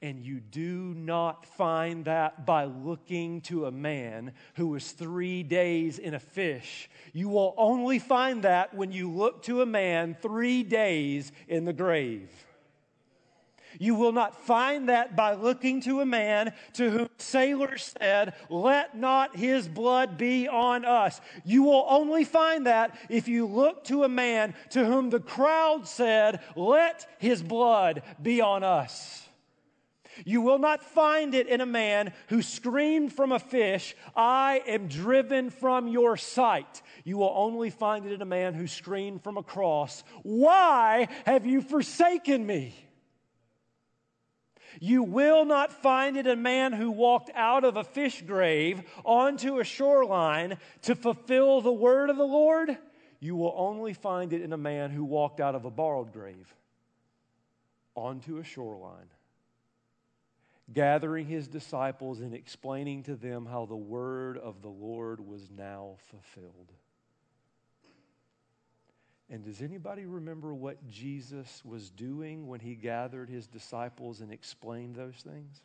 And 0.00 0.20
you 0.20 0.40
do 0.40 0.92
not 0.94 1.46
find 1.46 2.06
that 2.06 2.44
by 2.44 2.64
looking 2.64 3.40
to 3.42 3.66
a 3.66 3.70
man 3.70 4.32
who 4.54 4.68
was 4.68 4.90
three 4.90 5.44
days 5.44 6.00
in 6.00 6.14
a 6.14 6.20
fish. 6.20 6.90
You 7.12 7.28
will 7.28 7.54
only 7.56 8.00
find 8.00 8.42
that 8.42 8.74
when 8.74 8.90
you 8.90 9.08
look 9.08 9.44
to 9.44 9.62
a 9.62 9.66
man 9.66 10.16
three 10.20 10.64
days 10.64 11.30
in 11.46 11.64
the 11.64 11.72
grave. 11.72 12.28
You 13.78 13.94
will 13.94 14.12
not 14.12 14.44
find 14.44 14.88
that 14.88 15.16
by 15.16 15.34
looking 15.34 15.80
to 15.82 16.00
a 16.00 16.06
man 16.06 16.52
to 16.74 16.90
whom 16.90 17.08
sailors 17.18 17.94
said, 17.98 18.34
Let 18.48 18.96
not 18.96 19.36
his 19.36 19.68
blood 19.68 20.18
be 20.18 20.48
on 20.48 20.84
us. 20.84 21.20
You 21.44 21.62
will 21.64 21.86
only 21.88 22.24
find 22.24 22.66
that 22.66 22.96
if 23.08 23.28
you 23.28 23.46
look 23.46 23.84
to 23.84 24.04
a 24.04 24.08
man 24.08 24.54
to 24.70 24.84
whom 24.84 25.10
the 25.10 25.20
crowd 25.20 25.88
said, 25.88 26.40
Let 26.56 27.06
his 27.18 27.42
blood 27.42 28.02
be 28.22 28.40
on 28.40 28.62
us. 28.62 29.22
You 30.24 30.42
will 30.42 30.58
not 30.58 30.82
find 30.82 31.34
it 31.34 31.48
in 31.48 31.60
a 31.60 31.66
man 31.66 32.12
who 32.28 32.42
screamed 32.42 33.12
from 33.12 33.32
a 33.32 33.38
fish, 33.38 33.96
I 34.14 34.62
am 34.66 34.88
driven 34.88 35.50
from 35.50 35.88
your 35.88 36.16
sight. 36.16 36.82
You 37.04 37.18
will 37.18 37.32
only 37.34 37.70
find 37.70 38.06
it 38.06 38.12
in 38.12 38.22
a 38.22 38.26
man 38.26 38.54
who 38.54 38.66
screamed 38.66 39.22
from 39.22 39.36
a 39.36 39.42
cross, 39.42 40.04
Why 40.22 41.08
have 41.26 41.46
you 41.46 41.62
forsaken 41.62 42.46
me? 42.46 42.74
You 44.80 45.02
will 45.02 45.44
not 45.44 45.72
find 45.72 46.16
it 46.16 46.26
in 46.26 46.38
a 46.38 46.40
man 46.40 46.72
who 46.72 46.90
walked 46.90 47.30
out 47.34 47.64
of 47.64 47.76
a 47.76 47.84
fish 47.84 48.22
grave 48.22 48.82
onto 49.04 49.58
a 49.58 49.64
shoreline 49.64 50.58
to 50.82 50.94
fulfill 50.94 51.60
the 51.60 51.72
word 51.72 52.10
of 52.10 52.16
the 52.16 52.24
Lord. 52.24 52.76
You 53.20 53.36
will 53.36 53.54
only 53.56 53.94
find 53.94 54.32
it 54.32 54.42
in 54.42 54.52
a 54.52 54.58
man 54.58 54.90
who 54.90 55.04
walked 55.04 55.40
out 55.40 55.54
of 55.54 55.64
a 55.64 55.70
borrowed 55.70 56.12
grave 56.12 56.54
onto 57.94 58.38
a 58.38 58.44
shoreline, 58.44 59.10
gathering 60.72 61.26
his 61.26 61.46
disciples 61.46 62.20
and 62.20 62.34
explaining 62.34 63.02
to 63.04 63.14
them 63.14 63.46
how 63.46 63.66
the 63.66 63.76
word 63.76 64.38
of 64.38 64.62
the 64.62 64.68
Lord 64.68 65.20
was 65.20 65.50
now 65.50 65.96
fulfilled. 66.10 66.72
And 69.32 69.42
does 69.42 69.62
anybody 69.62 70.04
remember 70.04 70.52
what 70.52 70.86
Jesus 70.90 71.62
was 71.64 71.88
doing 71.88 72.48
when 72.48 72.60
he 72.60 72.74
gathered 72.74 73.30
his 73.30 73.46
disciples 73.46 74.20
and 74.20 74.30
explained 74.30 74.94
those 74.94 75.14
things? 75.24 75.62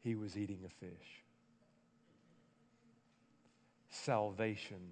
He 0.00 0.14
was 0.14 0.36
eating 0.36 0.58
a 0.66 0.68
fish. 0.68 1.22
Salvation 3.88 4.82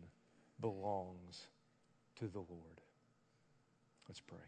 belongs 0.59 1.49
to 2.19 2.29
the 2.29 2.39
Lord. 2.39 2.81
Let's 4.09 4.21
pray. 4.21 4.39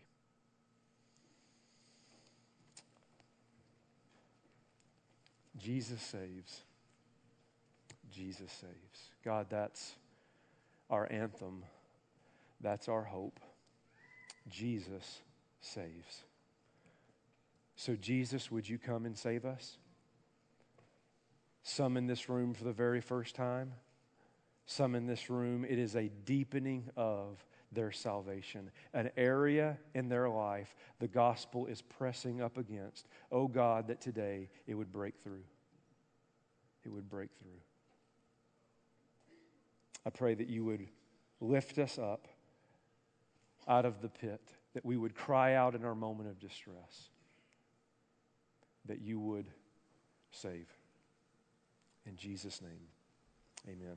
Jesus 5.58 6.00
saves. 6.00 6.62
Jesus 8.10 8.50
saves. 8.52 9.10
God, 9.22 9.48
that's 9.50 9.96
our 10.88 11.06
anthem. 11.12 11.62
That's 12.60 12.88
our 12.88 13.04
hope. 13.04 13.40
Jesus 14.48 15.20
saves. 15.60 16.24
So, 17.76 17.94
Jesus, 17.94 18.50
would 18.50 18.68
you 18.68 18.78
come 18.78 19.06
and 19.06 19.16
save 19.16 19.44
us? 19.44 19.78
Some 21.62 21.96
in 21.96 22.06
this 22.06 22.28
room 22.28 22.54
for 22.54 22.64
the 22.64 22.72
very 22.72 23.00
first 23.00 23.34
time, 23.34 23.74
some 24.66 24.94
in 24.94 25.06
this 25.06 25.30
room, 25.30 25.64
it 25.64 25.78
is 25.78 25.94
a 25.94 26.08
deepening 26.24 26.90
of 26.96 27.44
their 27.70 27.92
salvation, 27.92 28.70
an 28.94 29.10
area 29.16 29.78
in 29.94 30.08
their 30.08 30.28
life 30.28 30.74
the 30.98 31.08
gospel 31.08 31.66
is 31.66 31.82
pressing 31.82 32.40
up 32.40 32.56
against. 32.58 33.06
Oh 33.30 33.46
God, 33.46 33.88
that 33.88 34.00
today 34.00 34.48
it 34.66 34.74
would 34.74 34.92
break 34.92 35.14
through. 35.22 35.44
It 36.84 36.88
would 36.88 37.08
break 37.08 37.30
through. 37.38 37.60
I 40.06 40.10
pray 40.10 40.34
that 40.34 40.48
you 40.48 40.64
would 40.64 40.88
lift 41.40 41.78
us 41.78 41.98
up 41.98 42.28
out 43.68 43.84
of 43.84 44.00
the 44.00 44.08
pit, 44.08 44.40
that 44.74 44.84
we 44.84 44.96
would 44.96 45.14
cry 45.14 45.54
out 45.54 45.74
in 45.74 45.84
our 45.84 45.94
moment 45.94 46.28
of 46.28 46.38
distress, 46.38 47.10
that 48.86 49.00
you 49.00 49.20
would 49.20 49.46
save. 50.30 50.68
In 52.06 52.16
Jesus' 52.16 52.62
name, 52.62 52.88
amen. 53.68 53.96